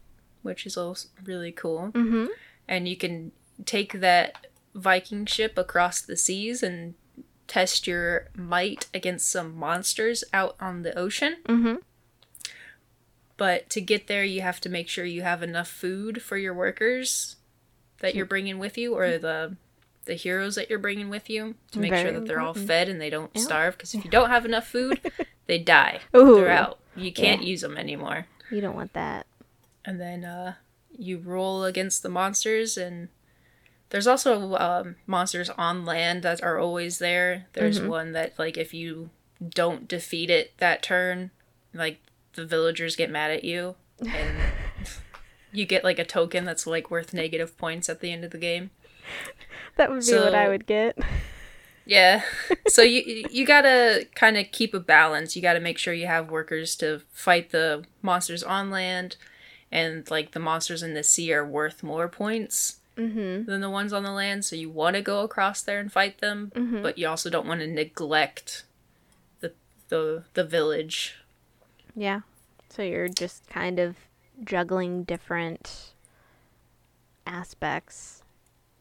[0.43, 2.27] which is also really cool, Mm-hmm.
[2.67, 3.33] and you can
[3.67, 6.95] take that Viking ship across the seas and
[7.47, 11.37] test your might against some monsters out on the ocean.
[11.45, 11.75] Mm-hmm.
[13.41, 16.53] But to get there, you have to make sure you have enough food for your
[16.53, 17.37] workers
[18.01, 19.57] that you're bringing with you, or the
[20.05, 22.67] the heroes that you're bringing with you, to make sure that they're all important.
[22.69, 23.41] fed and they don't Yeah.
[23.43, 23.77] starve.
[23.79, 25.01] Because if you don't have enough food,
[25.47, 26.01] they die.
[26.15, 26.35] Ooh.
[26.35, 26.81] They're out.
[26.95, 28.27] You can't use them anymore.
[28.51, 29.27] You don't want that.
[29.87, 30.55] And then uh,
[30.99, 33.09] you roll against the monsters, and
[33.89, 37.47] there's also um, monsters on land that are always there.
[37.55, 37.89] There's Mm-hmm.
[37.89, 39.09] one that like if you
[39.49, 41.31] don't defeat it that turn,
[41.73, 42.01] like
[42.35, 44.37] the villagers get mad at you, and
[45.53, 48.39] you get like a token that's like worth negative points at the end of the
[48.39, 48.71] game.
[49.77, 50.99] That would be what I would get.
[51.87, 52.23] Yeah.
[52.69, 55.35] So you you gotta kind of keep a balance.
[55.35, 59.17] You gotta make sure you have workers to fight the monsters on land,
[59.73, 63.45] and like the monsters in the sea are worth more points Mm-hmm.
[63.51, 64.45] than the ones on the land.
[64.45, 66.83] So you want to go across there and fight them, Mhm.
[66.83, 68.65] but you also don't want to neglect
[69.41, 69.53] the
[69.89, 71.17] the the village.
[71.95, 72.21] Yeah.
[72.69, 73.97] So you're just kind of
[74.45, 75.93] juggling different
[77.27, 78.23] aspects.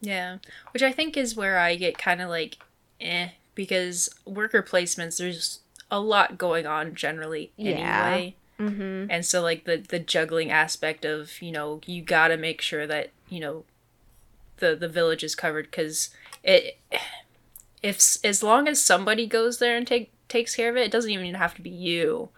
[0.02, 0.38] Yeah,
[0.72, 2.58] which I think is where I get kind of like,
[3.02, 5.18] eh, because worker placements.
[5.18, 5.60] There's
[5.92, 7.72] a lot going on generally Yeah.
[8.14, 8.36] anyway.
[8.60, 9.10] Mm-hmm.
[9.10, 12.86] and so like the the juggling aspect of you know you got to make sure
[12.86, 13.64] that you know
[14.58, 16.10] the the village is covered because
[16.44, 16.78] it
[17.82, 21.10] if as long as somebody goes there and take takes care of it, it doesn't
[21.12, 22.30] even have to be you.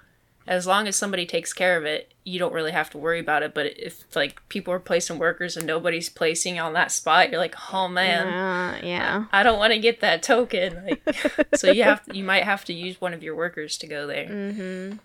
[0.48, 3.44] As long as somebody takes care of it, you don't really have to worry about
[3.44, 3.54] it.
[3.54, 7.56] But if like people are placing workers and nobody's placing on that spot, you're like,
[7.72, 9.26] oh man, Uh, yeah.
[9.32, 10.84] I don't want to get that token.
[10.86, 14.08] Like, so you have you might have to use one of your workers to go
[14.08, 14.28] there.
[14.28, 14.98] Mm-hmm.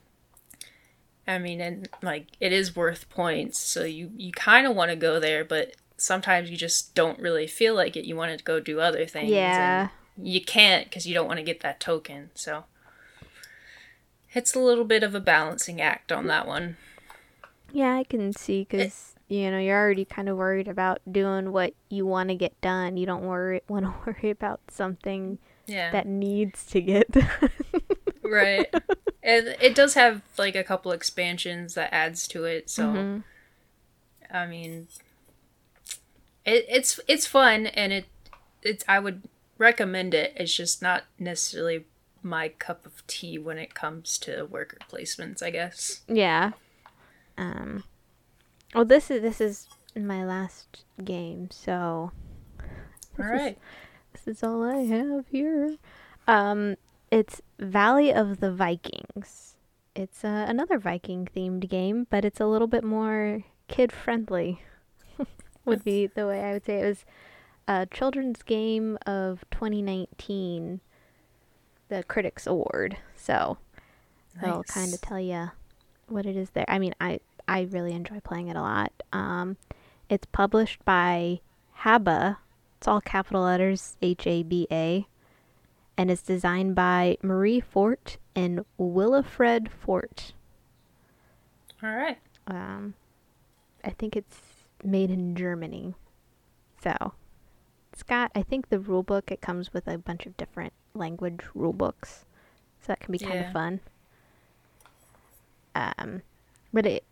[1.29, 4.97] I mean, and like it is worth points, so you you kind of want to
[4.97, 8.05] go there, but sometimes you just don't really feel like it.
[8.05, 9.31] You want to go do other things.
[9.31, 9.89] Yeah.
[10.17, 12.31] and you can't because you don't want to get that token.
[12.35, 12.65] So
[14.37, 16.77] it's a little bit of a balancing act on that one.
[17.73, 21.75] Yeah, I can see because you know you're already kind of worried about doing what
[21.89, 22.97] you want to get done.
[22.97, 25.91] You don't worry want to worry about something Yeah.
[25.91, 27.29] that needs to get done.
[28.23, 28.73] right.
[29.23, 33.25] And it does have like a couple expansions that adds to it, so Mhm.
[34.33, 34.89] I mean,
[36.45, 38.07] it, it's it's fun and it
[38.63, 39.23] it's I would
[39.59, 40.33] recommend it.
[40.37, 41.85] It's just not necessarily
[42.27, 45.43] my cup of tea when it comes to worker placements.
[45.43, 46.03] I guess.
[46.09, 46.53] Yeah.
[47.39, 47.85] Um.
[48.75, 52.13] Well, this is this is my last game, so
[53.19, 53.57] All This is-
[54.13, 55.77] this is all I have here.
[56.27, 56.77] Um,
[57.11, 59.57] it's Valley of the Vikings.
[59.95, 64.63] It's uh, another Viking themed game, but it's a little bit more kid friendly.
[65.67, 67.05] would be the way I would say it was
[67.69, 70.81] a children's game of 2019,
[71.89, 72.97] the Critics Award.
[73.15, 73.59] So
[74.41, 75.51] that'll kind of tell you
[76.09, 76.65] what it is there.
[76.69, 78.93] I mean, I I really enjoy playing it a lot.
[79.13, 79.57] Um,
[80.09, 81.41] it's published by
[81.81, 82.39] Haba.
[82.79, 85.07] It's all capital letters H A B A,
[85.97, 90.33] and it's designed by Marie Fort and Wilfried Fort.
[91.83, 92.19] All right.
[92.47, 92.95] Um,
[93.85, 94.41] I think it's
[94.85, 95.95] made in Germany.
[96.83, 97.15] So
[97.93, 101.41] it's got I think the rule book it comes with a bunch of different language
[101.55, 102.25] rule books.
[102.81, 103.47] So that can be kind Yeah.
[103.47, 103.81] of fun.
[105.75, 106.23] Um
[106.73, 107.05] but it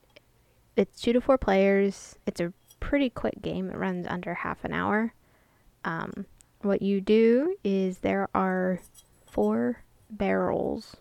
[0.77, 2.17] it's two to four players.
[2.27, 3.71] It's a pretty quick game.
[3.71, 5.15] It runs under half an hour.
[5.85, 6.27] Um
[6.63, 8.81] what you do is there are
[9.27, 10.97] four barrels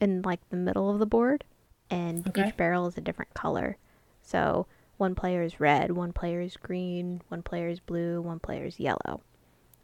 [0.00, 1.44] in like the middle of the board
[1.90, 2.48] and Okay.
[2.48, 3.76] each barrel is a different color.
[4.22, 8.64] So one player is red, one player is green, one player is blue, one player
[8.64, 9.20] is yellow.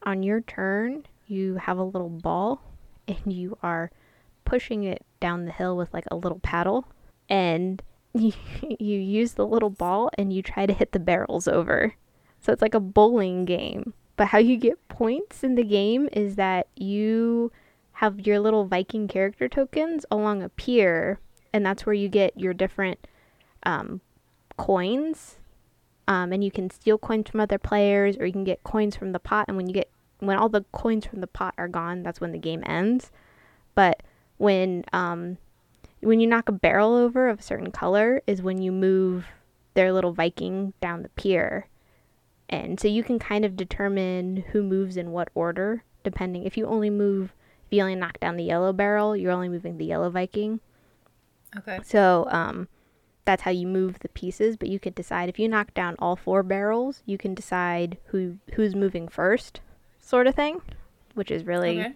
[0.05, 2.63] On your turn, you have a little ball
[3.09, 3.91] and you are
[4.45, 6.87] pushing it down the hill with like a little paddle
[7.29, 7.83] and
[8.15, 8.33] you,
[8.79, 11.95] you use the little ball and you try to hit the barrels over.
[12.41, 13.95] So it's like a bowling game.
[14.17, 17.53] But how you get points in the game is that you
[17.93, 21.21] have your little Viking character tokens along a pier,
[21.55, 23.07] and that's where you get your different
[23.63, 24.01] um,
[24.59, 25.37] coins.
[26.07, 29.13] Um, and you can steal coins from other players, or you can get coins from
[29.13, 29.47] the pot.
[29.49, 29.91] And when you get
[30.21, 33.11] when all the coins from the pot are gone, that's when the game ends.
[33.75, 34.03] But
[34.39, 35.39] when um,
[36.01, 39.27] when you knock a barrel over of a certain color, is when you move
[39.75, 41.67] their little Viking down the pier.
[42.49, 46.45] And so you can kind of determine who moves in what order, depending.
[46.45, 47.33] If you only move,
[47.67, 50.61] if you only knock down the yellow barrel, you're only moving the yellow Viking.
[51.57, 51.79] Okay.
[51.85, 52.69] So um,
[53.25, 54.57] that's how you move the pieces.
[54.57, 58.39] But you could decide if you knock down all four barrels, you can decide who
[58.55, 59.61] who's moving first,
[60.11, 60.61] sort of thing,
[61.15, 61.81] which is really.
[61.81, 61.95] Okay.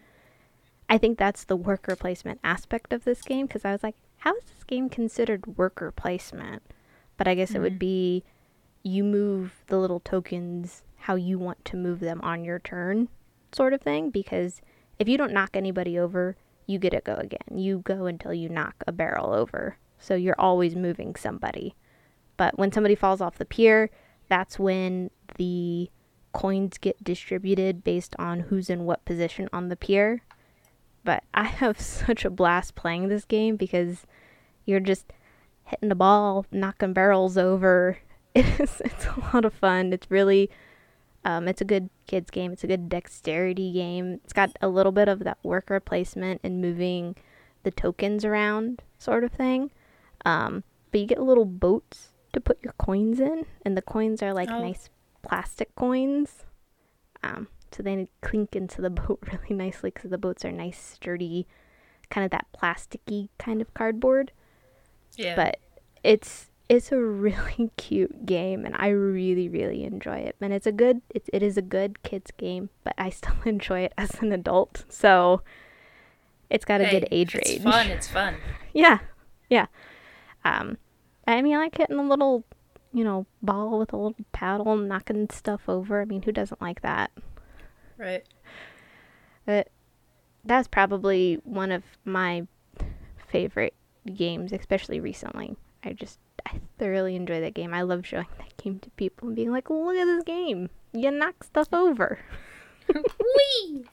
[0.88, 4.34] I think that's the worker placement aspect of this game because I was like, how
[4.36, 6.62] is this game considered worker placement?
[7.16, 7.80] But I guess it would mm.
[7.80, 8.24] be
[8.82, 13.08] you move the little tokens how you want to move them on your turn,
[13.52, 14.10] sort of thing.
[14.10, 14.60] Because
[14.98, 16.36] if you don't knock anybody over,
[16.66, 17.58] you get to go again.
[17.58, 19.76] You go until you knock a barrel over.
[19.98, 21.74] So you're always moving somebody.
[22.36, 23.90] But when somebody falls off the pier,
[24.28, 25.90] that's when the
[26.34, 30.20] coins get distributed based on who's in what position on the pier
[31.04, 34.06] but I have such a blast playing this game because
[34.66, 35.12] you're just
[35.64, 37.98] hitting the ball, knocking barrels over.
[38.36, 39.92] It's it's a lot of fun.
[39.92, 40.50] It's really
[41.24, 42.50] um, it's a good kids game.
[42.50, 44.14] It's a good dexterity game.
[44.24, 47.14] It's got a little bit of that worker placement and moving
[47.62, 49.70] the tokens around sort of thing.
[50.24, 54.34] Um, but you get little boats to put your coins in, and the coins are
[54.34, 54.60] like Oh.
[54.60, 54.90] nice
[55.28, 56.44] plastic coins.
[57.22, 61.46] Um, so they clink into the boat really nicely because the boats are nice, sturdy,
[62.10, 64.32] kind of that plasticky kind of cardboard.
[65.16, 65.36] Yeah.
[65.36, 65.58] But
[66.02, 70.36] it's it's a really cute game, and I really really enjoy it.
[70.40, 73.80] And it's a good it, it is a good kids game, but I still enjoy
[73.80, 74.84] it as an adult.
[74.88, 75.42] So
[76.50, 77.62] it's got a Hey, good age it's range.
[77.62, 77.86] fun.
[77.88, 78.36] It's fun.
[78.72, 78.98] Yeah,
[79.48, 79.66] yeah.
[80.44, 80.76] Um,
[81.26, 82.44] I mean, I like hitting the little
[82.94, 86.00] you know, ball with a little paddle, knocking stuff over.
[86.00, 87.10] I mean, who doesn't like that?
[87.98, 88.24] Right.
[89.44, 89.68] But
[90.44, 92.46] that's probably one of my
[93.28, 93.74] favorite
[94.14, 95.56] games, especially recently.
[95.82, 97.74] I just I thoroughly enjoy that game.
[97.74, 100.70] I love showing that game to people and being like, "Look at this game!
[100.92, 102.20] You knock stuff over."
[102.94, 103.86] Wee.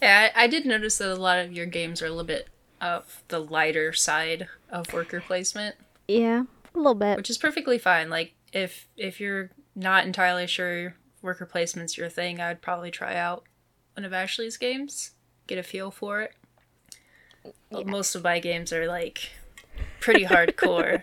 [0.00, 2.48] yeah, I, I did notice that a lot of your games are a little bit
[2.80, 5.76] of the lighter side of worker placement.
[6.08, 6.44] Yeah,
[6.74, 7.16] a little bit.
[7.16, 8.10] Which is perfectly fine.
[8.10, 13.44] Like if if you're not entirely sure worker placement's your thing, I'd probably try out
[13.96, 15.12] one of Ashley's games,
[15.46, 16.32] get a feel for it.
[17.70, 17.84] Yeah.
[17.84, 19.30] Most of my games are like
[20.00, 21.02] pretty hardcore,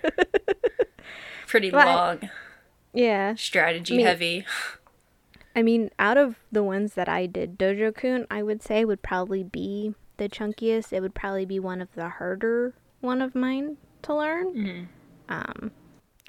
[1.47, 2.29] pretty long.
[2.93, 3.35] Yeah.
[3.35, 4.45] Strategy I mean, heavy.
[5.55, 9.01] I mean, out of the ones that I did, Dojo Kun, I would say would
[9.01, 10.93] probably be the chunkiest.
[10.93, 14.53] It would probably be one of the harder one of mine to learn.
[14.53, 14.83] Mm-hmm.
[15.29, 15.71] Um,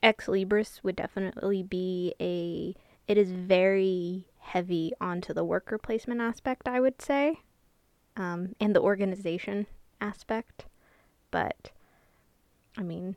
[0.02, 2.74] Ex Libris would definitely be a.
[3.06, 7.40] It is very heavy onto the worker placement aspect, I would say,
[8.16, 9.66] um, and the organization
[10.00, 10.66] aspect.
[11.30, 11.70] But,
[12.76, 13.16] I mean,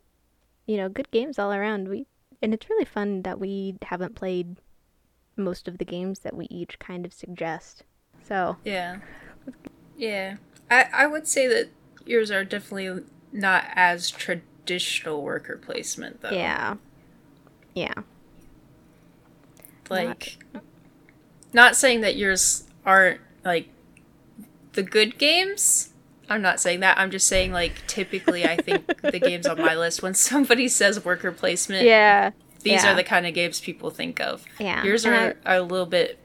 [0.66, 1.88] you know, good games all around.
[1.88, 2.06] We
[2.40, 4.56] and it's really fun that we haven't played
[5.36, 7.84] most of the games that we each kind of suggest.
[8.26, 8.98] So yeah,
[9.96, 10.36] yeah.
[10.70, 11.68] I I would say that
[12.04, 14.51] yours are definitely not as traditional
[15.06, 16.30] worker placement though.
[16.30, 16.76] Yeah.
[17.74, 17.94] Yeah.
[19.90, 20.62] Like not,
[21.52, 23.68] not saying that yours aren't like
[24.72, 25.92] the good games.
[26.28, 26.98] I'm not saying that.
[26.98, 31.04] I'm just saying like typically I think the games on my list when somebody says
[31.04, 32.30] worker placement, yeah,
[32.62, 32.92] these yeah.
[32.92, 34.44] are the kind of games people think of.
[34.58, 36.18] Yeah, yours are, I, are a little bit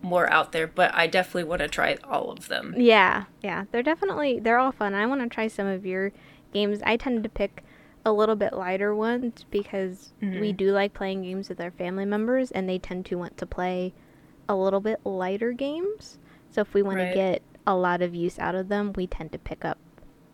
[0.00, 2.74] more out there, but I definitely want to try all of them.
[2.76, 4.94] Yeah, yeah, they're definitely they're all fun.
[4.94, 6.12] I want to try some of your
[6.52, 6.80] games.
[6.84, 7.62] I tend to pick
[8.04, 10.40] a little bit lighter ones because mm-hmm.
[10.40, 13.46] we do like playing games with our family members, and they tend to want to
[13.46, 13.92] play
[14.48, 16.18] a little bit lighter games.
[16.50, 17.08] So if we want right.
[17.10, 19.78] to get a lot of use out of them, we tend to pick up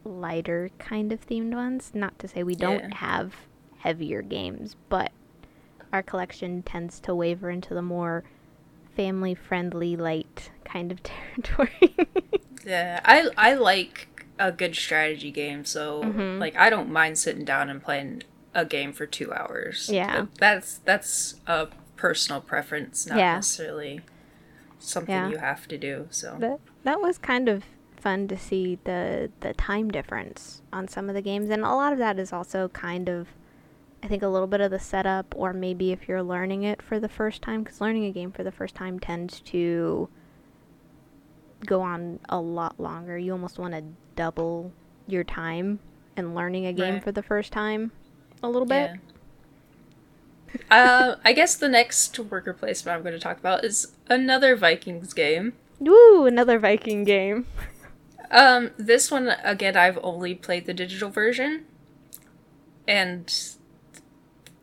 [0.04, 1.90] lighter kind of themed ones.
[1.94, 2.96] Not to say we don't yeah.
[2.96, 3.34] have
[3.78, 5.10] heavier games, but
[5.92, 8.24] our collection tends to waver into the more
[8.96, 11.96] family friendly light kind of territory.
[12.64, 14.08] yeah, I I like
[14.38, 16.40] a good strategy game, so mm-hmm.
[16.40, 18.22] like I don't mind sitting down and playing
[18.54, 19.90] a game for 2 hours.
[19.92, 20.22] Yeah.
[20.22, 23.36] But that's that's a personal preference, not yeah.
[23.36, 24.00] necessarily
[24.78, 25.28] something yeah.
[25.28, 26.06] you have to do.
[26.10, 27.64] So that that was kind of
[27.96, 31.92] fun to see the the time difference on some of the games, and a lot
[31.92, 33.28] of that is also kind of,
[34.02, 37.00] I think, a little bit of the setup, or maybe if you're learning it for
[37.00, 40.08] the first time, because learning a game for the first time tends to
[41.66, 43.18] go on a lot longer.
[43.18, 43.82] You almost want to
[44.16, 44.72] double
[45.06, 45.80] your time
[46.16, 47.04] in learning a game right.
[47.04, 47.92] for the first time
[48.42, 48.90] a little bit.
[48.92, 48.96] Yeah
[50.70, 55.12] uh, I guess the next worker placement I'm going to talk about is another Vikings
[55.12, 55.54] game.
[55.86, 57.46] Ooh, another Viking game.
[58.30, 61.66] Um, this one again, I've only played the digital version,
[62.88, 63.32] and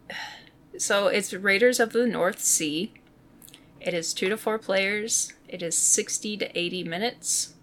[0.78, 2.92] so it's Raiders of the North Sea.
[3.80, 5.32] It is two to four players.
[5.52, 7.54] It is sixty to eighty minutes.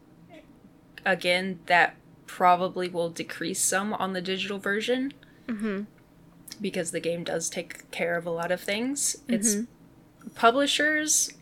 [1.05, 5.14] Again, that probably will decrease some on the digital version.
[5.47, 5.84] Mm-hmm
[6.61, 9.16] because the game does take care of a lot of things.
[9.22, 9.34] Mm-hmm.
[9.34, 9.57] It's
[10.34, 11.32] publishers.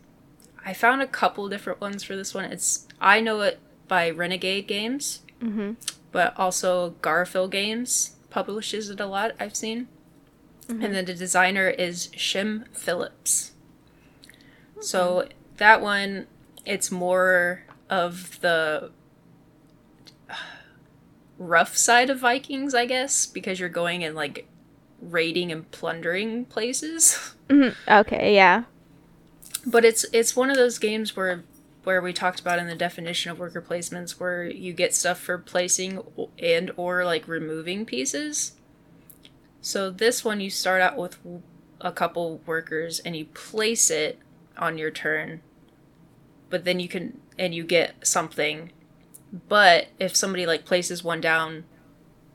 [0.65, 2.45] I found a couple different ones for this one.
[2.45, 5.73] It's I know it by Renegade Games, mm-hmm.
[6.11, 9.31] but also Garphill Games publishes it a lot.
[9.39, 9.87] I've seen,
[10.67, 10.83] mm-hmm.
[10.83, 13.53] and then the designer is Shem Phillips.
[14.79, 15.27] So
[15.57, 16.27] that one,
[16.67, 18.91] it's more of the
[21.37, 24.47] rough side of Vikings, I guess, because you're going and like
[25.01, 27.33] raiding and plundering places.
[27.47, 27.89] Mm-hmm.
[27.89, 28.63] Okay, yeah.
[29.65, 31.45] But it's it's one of those games where
[31.85, 35.37] where we talked about in the definition of worker placements where you get stuff for
[35.37, 36.01] placing
[36.39, 38.51] and or like removing pieces.
[39.61, 41.17] So this one you start out with
[41.79, 44.19] a couple workers and you place it
[44.57, 45.39] on your turn.
[46.49, 48.71] But then you can and you get something.
[49.49, 51.65] But if somebody like places one down,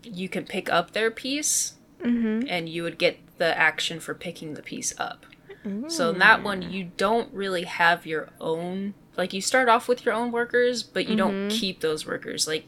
[0.02, 2.46] you can pick up their piece mm-hmm.
[2.48, 5.26] and you would get the action for picking the piece up.
[5.64, 5.90] Mm.
[5.90, 8.94] So in that one, you don't really have your own.
[9.16, 11.48] Like you start off with your own workers, but you mm-hmm.
[11.48, 12.46] don't keep those workers.
[12.46, 12.66] Like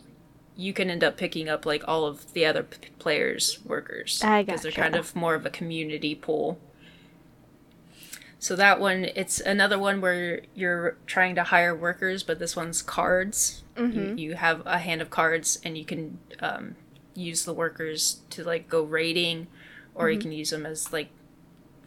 [0.56, 4.62] you can end up picking up like all of the other p- players' workers because
[4.62, 6.60] they're kind of more of a community pool.
[8.44, 12.82] So that one, it's another one where you're trying to hire workers, but this one's
[12.82, 13.64] cards.
[13.74, 14.18] Mm-hmm.
[14.18, 16.76] You, you, have a hand of cards, and you can um,
[17.14, 19.46] use the workers to like go raiding
[19.94, 21.08] or you can use them as like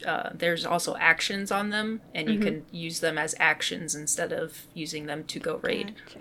[0.04, 4.66] uh, there's also actions on them, and you can use them as actions instead of
[4.74, 5.94] using them to go raid.
[6.06, 6.18] Gotcha.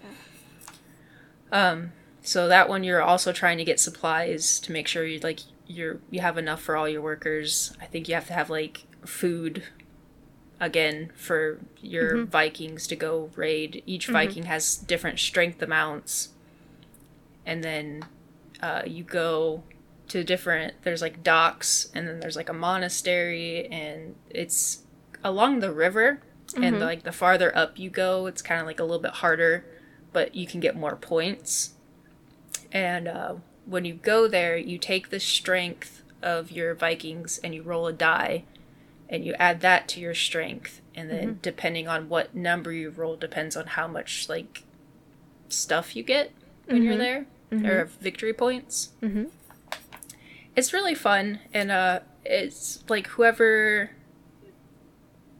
[1.51, 5.39] Um, so that one you're also trying to get supplies to make sure you like
[5.65, 7.75] you're you have enough for all your workers.
[7.81, 9.63] I think you have to have like food
[10.59, 13.83] again for your Vikings to go raid.
[13.85, 16.29] Each Viking has different strength amounts,
[17.45, 18.05] and then
[18.61, 19.63] uh, you go
[20.09, 20.73] to different.
[20.83, 24.83] There's like docks, and then there's like a monastery, and it's
[25.23, 26.21] along the river.
[26.55, 29.65] And like the farther up you go, it's kind of like a little bit harder,
[30.13, 31.73] but you can get more points.
[32.71, 33.35] And uh,
[33.65, 37.93] when you go there, you take the strength of your Vikings and you roll a
[37.93, 38.45] die,
[39.09, 40.81] and you add that to your strength.
[40.95, 41.39] And then mm-hmm.
[41.41, 44.63] depending on what number you roll, depends on how much like
[45.49, 46.31] stuff you get
[46.65, 47.01] when you're mm-hmm.
[47.01, 47.65] there, mm-hmm.
[47.65, 48.89] or victory points.
[49.01, 49.29] Mhm.
[50.55, 53.91] It's really fun, and uh, it's like whoever.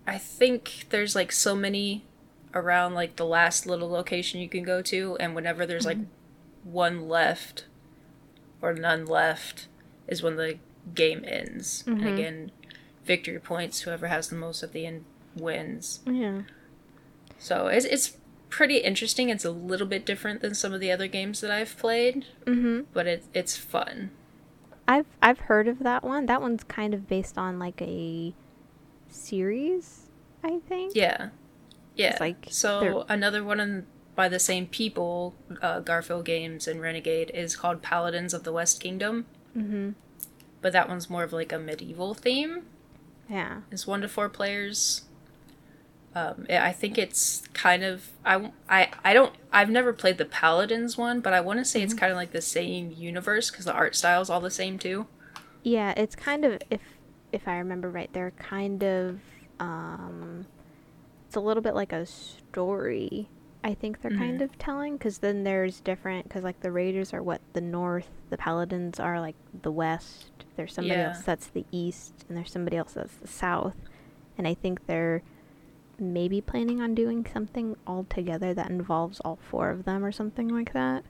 [0.05, 2.05] I think there's like so many
[2.53, 5.97] around like the last little location you can go to, and whenever there's like
[6.63, 7.65] one left
[8.61, 9.67] or none left,
[10.07, 10.59] is when the
[10.93, 11.83] game ends.
[11.87, 12.51] And again,
[13.07, 13.81] victory points.
[13.81, 15.05] Whoever has the most at the end
[15.35, 16.01] wins.
[16.05, 16.41] Yeah.
[17.39, 18.17] So it's it's
[18.49, 19.29] pretty interesting.
[19.29, 22.81] It's a little bit different than some of the other games that I've played, mm-hmm.
[22.93, 24.11] but it it's fun.
[24.87, 26.25] I've I've heard of that one.
[26.27, 28.33] That one's kind of based on like a
[29.09, 30.09] series,
[30.43, 30.93] I think.
[30.95, 31.29] Yeah,
[31.95, 32.11] yeah.
[32.11, 33.85] It's like so they're- another one in,
[34.15, 38.81] by the same people, uh, Garphill Games and Renegade, is called Paladins of the West
[38.81, 39.25] Kingdom.
[39.55, 39.95] Mhm.
[40.61, 42.65] But that one's more of like a medieval theme.
[43.29, 43.61] Yeah.
[43.71, 45.03] It's one to four players.
[46.15, 50.97] Um, I think it's kind of I, I I don't I've never played the Paladins
[50.97, 53.73] one, but I want to say it's kind of like the same universe because the
[53.73, 55.05] art style's all the same too.
[55.61, 56.81] Yeah, it's kind of if
[57.31, 59.19] if I remember right, they're kind of
[59.59, 60.47] um
[61.27, 63.29] it's a little bit like a story.
[63.67, 67.21] I think they're kind of telling cuz then there's different cuz like the raiders are
[67.21, 70.31] what the north, the paladins are like the west.
[70.55, 71.07] There's somebody Yeah.
[71.07, 73.75] else that's the east and there's somebody else that's the south.
[74.37, 75.21] And I think they're
[75.99, 80.47] maybe planning on doing something all together that involves all four of them or something
[80.47, 81.03] like that.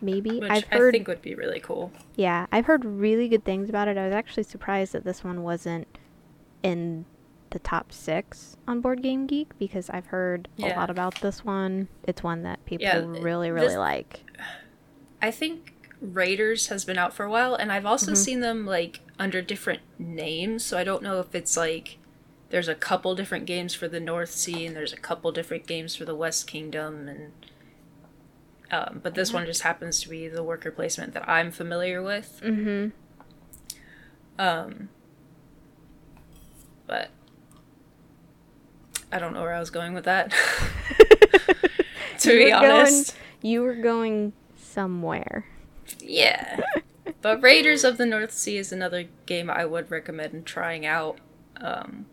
[0.00, 1.92] Maybe Which I've heard, I think would be really cool.
[2.16, 3.96] yeah, I've heard really good things about it.
[3.96, 5.86] I was actually surprised that this one wasn't
[6.62, 7.04] in
[7.54, 11.88] the top six on Board Game Geek because I've heard a lot about this one.
[12.02, 14.20] It's one that people Yeah, really, this- really like.
[15.22, 18.14] I think Raiders has been out for a while, and I've also Mm-hmm.
[18.16, 20.64] seen them like under different names.
[20.64, 21.96] So I don't know if it's like
[22.50, 25.94] there's a couple different games for the North Sea, and there's a couple different games
[25.96, 27.32] for the West Kingdom, and
[28.70, 32.40] um, but this one just happens to be the worker placement that I'm familiar with.
[32.44, 32.88] Mm-hmm.
[34.38, 34.88] Um,
[36.86, 37.08] but
[39.14, 40.32] I don't know where I was going with that.
[42.18, 43.14] to be honest.
[43.42, 45.46] you were going somewhere.
[46.00, 46.58] Yeah.
[47.22, 51.18] but Raiders of the North Sea is another game I would recommend trying out.
[51.60, 52.06] Um,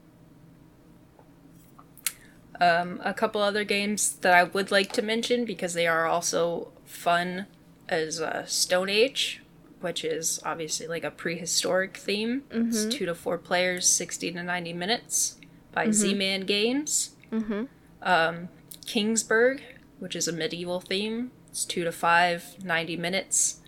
[2.60, 6.72] um, a couple other games that I would like to mention because they are also
[6.86, 7.47] fun
[7.89, 9.41] is uh, Stone Age,
[9.80, 12.43] which is obviously like a prehistoric theme.
[12.52, 15.38] It's two to four players, 60 to 90 minutes
[15.72, 17.15] by Z Man Games.
[17.32, 17.63] Mm-hmm.
[18.01, 18.49] Um,
[18.86, 19.61] Kingsburg,
[19.99, 21.32] which is a medieval theme.
[21.49, 23.59] It's two to five, 90 minutes,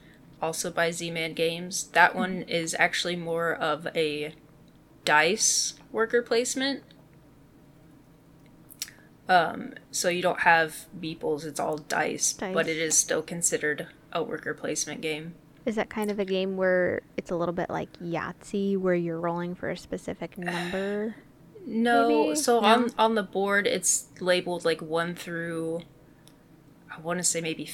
[0.42, 1.86] also by Z Man Games.
[1.90, 4.34] That one is actually more of a
[5.06, 6.84] dice worker placement.
[9.30, 14.22] Um, so you don't have meeples, it's all dice, but it is still considered a
[14.22, 15.36] worker placement game.
[15.66, 19.20] Is that kind of a game where it's a little bit like Yahtzee, where you're
[19.20, 21.16] rolling for a specific number?
[21.66, 22.36] No, Maybe?
[22.36, 22.68] so No?
[22.68, 25.82] on on the board it's labeled like one through.
[26.96, 27.70] I want to say maybe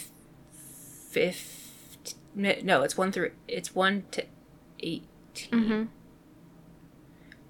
[1.09, 2.15] fifth.
[2.35, 3.31] No, it's one through.
[3.47, 4.25] It's one to
[4.79, 5.03] 18
[5.51, 5.83] Mm-hmm.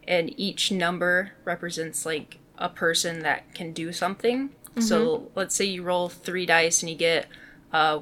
[0.07, 4.49] and each number represents like a person that can do something.
[4.79, 7.27] So let's say you roll three dice and you get
[7.73, 7.99] uh,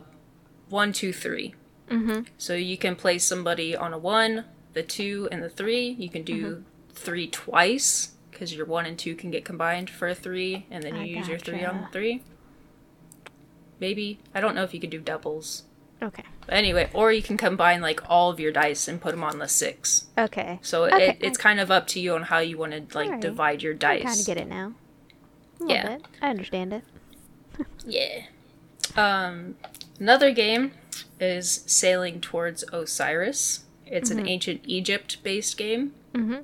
[0.70, 1.56] one, two, three.
[1.90, 2.24] Mm-hmm.
[2.38, 5.90] So you can place somebody on a one, the two, and the three.
[5.98, 6.64] You can do
[6.94, 10.96] three twice because your one and two can get combined for a three, and then
[10.96, 12.22] you I use your three on three.
[13.80, 15.64] Maybe I don't know if you could do doubles,
[16.02, 16.24] Okay.
[16.46, 19.40] but anyway, or you can combine like all of your dice and put them on
[19.40, 20.08] the six.
[20.18, 20.60] Okay.
[20.62, 23.08] So Okay, it, it's kind of up to you on how you want to like
[23.08, 23.22] Alright.
[23.22, 24.02] divide your dice.
[24.02, 24.74] I kind of get it now.
[25.66, 25.98] Yeah.
[25.98, 26.06] bit.
[26.22, 26.84] I understand it.
[27.84, 28.26] Yeah.
[28.96, 29.56] Um,
[30.00, 30.74] another game
[31.20, 33.64] is Sailing Towards Osiris.
[33.88, 35.94] It's an ancient Egypt based game.
[36.14, 36.42] Mm-hmm.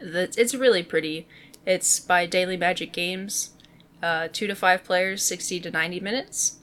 [0.00, 1.26] It's really pretty.
[1.64, 3.50] It's by Daily Magic Games.
[4.02, 6.56] Uh, two to five players, sixty to ninety minutes.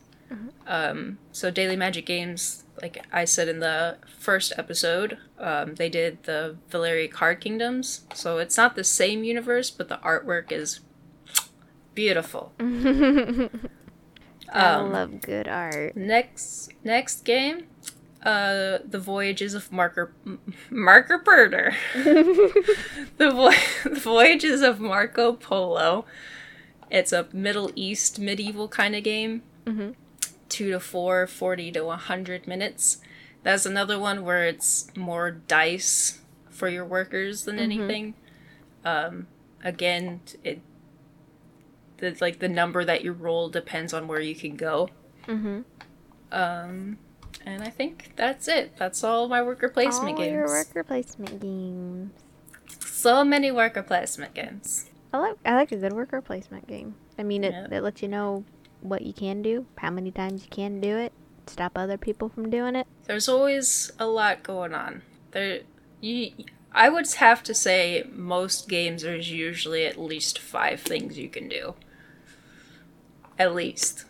[0.66, 6.24] Um, so Daily Magic Games, like I said in the first episode, um, they did
[6.24, 8.06] the Valeria Card Kingdoms.
[8.16, 10.80] So it's not the same universe, but the artwork is
[11.94, 12.54] beautiful.
[12.60, 13.50] I
[14.52, 15.96] Um, love good art.
[15.96, 17.68] Next next game,
[18.24, 21.74] uh, the Voyages of Marker M- Marker Birder.
[23.18, 26.06] the, vo- the Voyages of Marco Polo.
[26.90, 29.44] It's a Middle East medieval kind of game.
[29.66, 29.96] Mhm.
[30.50, 33.00] Two to four, 40 to 100 minutes.
[33.42, 38.14] That's another one where it's more dice for your workers than anything.
[38.86, 39.28] Um,
[39.64, 40.62] again, it
[41.98, 44.90] the like the number that you roll depends on where you can go.
[45.28, 45.62] Mm-hmm.
[46.32, 46.98] Um,
[47.46, 48.76] and I think that's it.
[48.78, 50.34] That's all my worker placement All games.
[50.34, 52.12] your worker placement games.
[52.86, 54.90] So many worker placement games.
[55.12, 56.96] I like I like a good worker placement game.
[57.18, 58.44] I mean, it, it lets you know
[58.82, 61.14] what you can do, how many times you can do it,
[61.48, 62.88] stop other people from doing it.
[63.06, 65.02] There's always a lot going on.
[65.32, 65.62] There,
[66.02, 66.32] you.
[66.76, 71.48] I would have to say most games there's usually at least five things you can
[71.48, 71.76] do.
[73.38, 74.06] At least,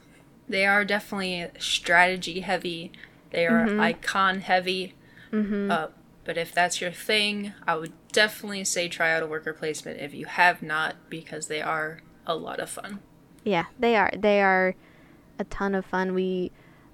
[0.48, 2.92] they are definitely strategy heavy.
[3.34, 4.94] They are icon heavy.
[5.32, 5.70] Mm-hmm.
[5.70, 5.88] Uh,
[6.24, 10.14] but if that's your thing, I would definitely say try out a worker placement if
[10.14, 13.00] you have not, because they are a lot of fun.
[13.44, 14.12] Yeah, they are.
[14.18, 14.76] They are
[15.40, 16.14] a ton of fun.
[16.14, 16.52] We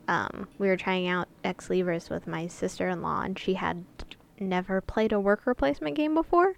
[0.08, 3.86] um, we were trying out Ex Libris with my sister in law, and she had
[4.40, 6.56] never played a worker placement game before.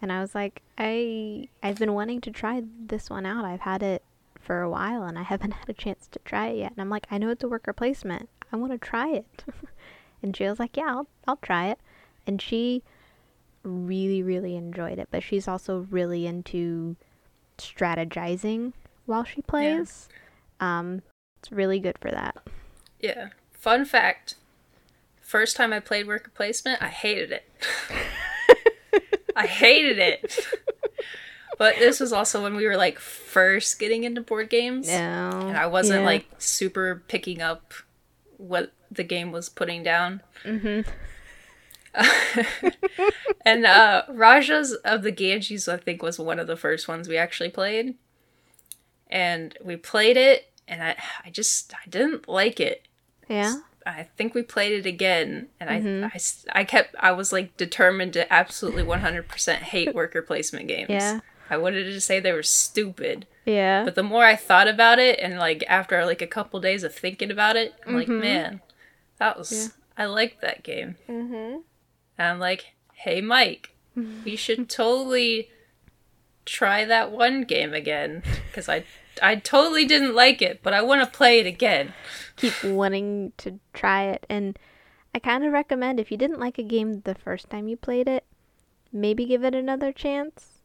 [0.00, 3.44] And I was like, I I've been wanting to try this one out.
[3.44, 4.02] I've had it
[4.40, 6.72] for a while, and I haven't had a chance to try it yet.
[6.72, 8.28] And I'm like, I know it's a worker placement.
[8.52, 9.44] I want to try it.
[10.22, 11.78] and she was like, Yeah, I'll I'll try it.
[12.26, 12.82] And she
[13.62, 15.08] really really enjoyed it.
[15.10, 16.96] But she's also really into
[17.58, 18.72] strategizing
[19.06, 20.08] while she plays.
[20.60, 21.02] Um,
[21.40, 22.36] it's really good for that.
[23.00, 23.28] Yeah.
[23.52, 24.36] Fun fact
[25.28, 27.44] first time I played worker placement, I hated it.
[29.36, 30.38] I hated it.
[31.58, 34.88] But this was also when we were like first getting into board games.
[34.88, 36.06] No, And I wasn't yeah.
[36.06, 37.74] like super picking up
[38.38, 40.22] what the game was putting down.
[40.44, 40.86] Mhm.
[43.44, 47.16] and uh Rajas of the Ganges, I think, was one of the first ones we
[47.16, 47.94] actually played.
[49.10, 52.86] And we played it, and I, I just, I didn't like it.
[53.28, 53.56] yeah.
[53.86, 56.44] I think we played it again, and Mhm.
[56.52, 60.90] I kept, I was like determined to absolutely 100% hate worker placement games.
[60.90, 61.20] Yeah.
[61.48, 63.26] I wanted to say they were stupid.
[63.48, 63.84] Yeah.
[63.84, 66.94] But the more I thought about it, and like after like a couple days of
[66.94, 68.20] thinking about it, I'm like, Mhm.
[68.20, 68.60] man,
[69.18, 69.68] that was, Yeah.
[69.96, 70.96] I liked that game.
[71.08, 71.60] mm-hmm.
[72.18, 73.70] And I'm like, hey, Mike,
[74.24, 75.48] we should totally
[76.44, 78.84] try that one game again because I,
[79.22, 81.94] I totally didn't like it, but I want to play it again.
[82.36, 84.58] Keep wanting to try it, and
[85.14, 88.08] I kind of recommend if you didn't like a game the first time you played
[88.08, 88.24] it,
[88.92, 90.57] maybe give it another chance.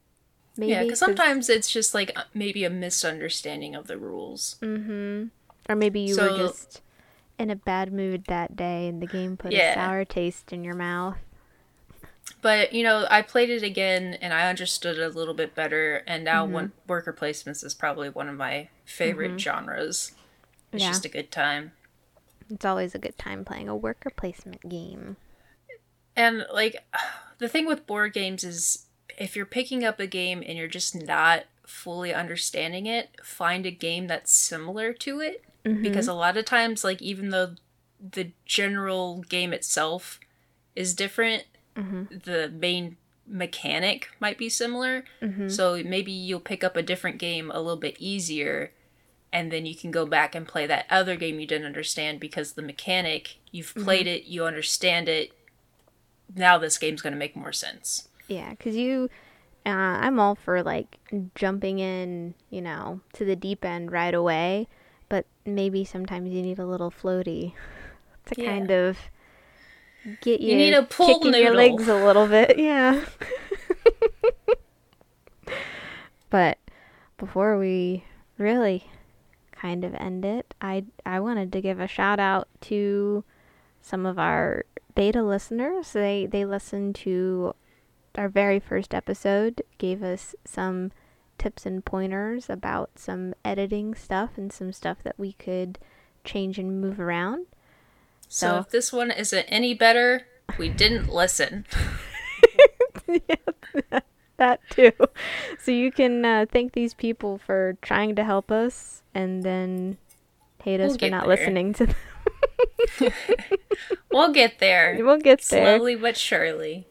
[0.56, 4.58] Maybe yeah, because sometimes it's just like uh, maybe a misunderstanding of the rules.
[4.62, 5.26] Mm-hmm.
[5.70, 6.82] Or maybe you So- were just
[7.40, 9.72] in a bad mood that day, and the game put Yeah.
[9.72, 11.18] a sour taste in your mouth.
[12.42, 16.04] But you know, I played it again and I understood it a little bit better.
[16.08, 16.54] And now, Mm-hmm.
[16.54, 20.12] one worker placements is probably one of my favorite genres.
[20.72, 20.90] It's Yeah.
[20.90, 21.72] just a good time.
[22.50, 25.18] It's always a good time playing a worker placement game.
[26.16, 26.84] And like
[27.40, 28.86] the thing with board games is
[29.18, 33.72] if you're picking up a game and you're just not fully understanding it, find a
[33.72, 35.44] game that's similar to it.
[35.66, 35.82] Mm-hmm.
[35.82, 37.56] Because a lot of times like even though
[38.00, 40.20] the general game itself
[40.76, 41.44] is different,
[41.76, 42.18] mm-hmm.
[42.24, 45.06] the main mechanic might be similar.
[45.22, 45.48] Mm-hmm.
[45.48, 48.72] So maybe you'll pick up a different game a little bit easier
[49.32, 52.54] and then you can go back and play that other game you didn't understand because
[52.54, 55.32] the mechanic you've played it, you understand it,
[56.36, 58.08] now this game's going to make more sense.
[58.28, 59.10] Yeah, because you,
[59.66, 60.98] uh, I'm all for like
[61.36, 64.68] jumping in, you know, to the deep end right away,
[65.10, 67.54] but maybe sometimes you need a little floaty
[68.28, 68.46] to Yeah.
[68.52, 68.98] kind of
[70.22, 72.58] get you, You need a pull kicking your legs a little bit.
[72.58, 73.04] Yeah.
[76.30, 76.58] but
[77.18, 78.06] before we
[78.38, 78.86] really
[79.52, 83.24] kind of end it, I I wanted to give a shout out to
[83.82, 84.66] some of our
[84.96, 85.94] beta listeners.
[85.94, 87.56] They they listen to
[88.18, 90.92] our very first episode, gave us some
[91.38, 95.80] tips and pointers about some editing stuff and some stuff that we could
[96.24, 97.48] change and move around.
[98.30, 101.66] So, So- if this one isn't any better, we didn't listen.
[103.08, 104.00] yeah,
[104.38, 104.92] that too.
[105.60, 109.98] So you can uh, thank these people for trying to help us and then
[110.64, 111.36] hate us We'll for not there.
[111.38, 111.96] listening to them.
[114.12, 114.96] We'll get there.
[115.00, 115.78] we'll get there.
[115.78, 116.88] Slowly but surely.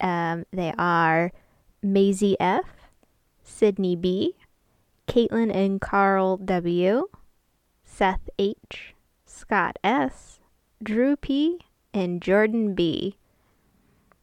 [0.00, 1.32] Um, they are
[1.82, 2.64] Maisie F,
[3.42, 4.34] Sydney B,
[5.06, 7.08] Caitlin and Carl W,
[7.84, 8.94] Seth H,
[9.26, 10.38] Scott S,
[10.82, 11.60] Drew P,
[11.94, 13.16] and Jordan B.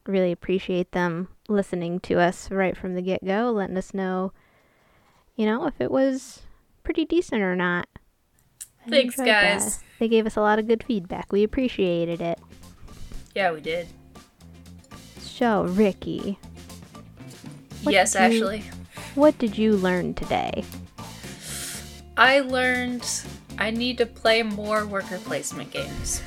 [0.05, 4.31] Really appreciate them listening to us right from the get go, letting us know,
[5.35, 6.43] you know, if it was
[6.83, 7.87] pretty decent or not.
[8.85, 9.59] I Thanks, enjoyed that.
[9.59, 9.79] guys.
[9.99, 11.31] They gave us a lot of good feedback.
[11.31, 12.39] We appreciated it.
[13.33, 13.87] Yeah, we did.
[15.35, 16.39] So, Ricky,
[17.81, 18.63] yes, Ashley.
[19.15, 20.63] what did you learn today?
[22.15, 23.05] I learned
[23.57, 26.23] I need to play more worker placement games.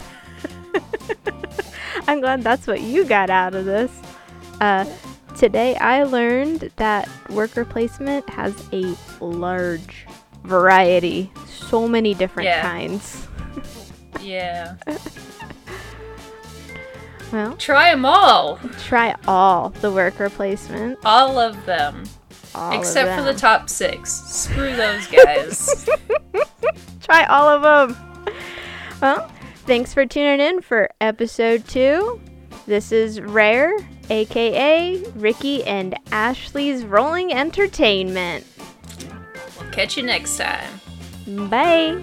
[2.06, 3.90] I'm glad that's what you got out of this.
[4.60, 4.84] Uh,
[5.38, 8.94] today I learned that worker placement has a
[9.24, 10.04] large
[10.44, 12.60] variety, so many different Yeah.
[12.60, 13.26] kinds.
[14.20, 14.74] Yeah.
[17.32, 18.58] Well, Try them all.
[18.84, 22.04] try all the work placement, All of them.
[22.54, 24.12] all of Except for the top six.
[24.12, 25.88] Screw those guys.
[27.02, 28.34] Try all of them.
[29.02, 29.30] Well,
[29.66, 32.20] thanks for tuning in for episode two.
[32.66, 33.74] This is Rare,
[34.10, 38.44] aka Ricky and Ashley's Rolling Entertainment.
[39.60, 40.80] we'll catch you next time.
[41.48, 42.02] Bye.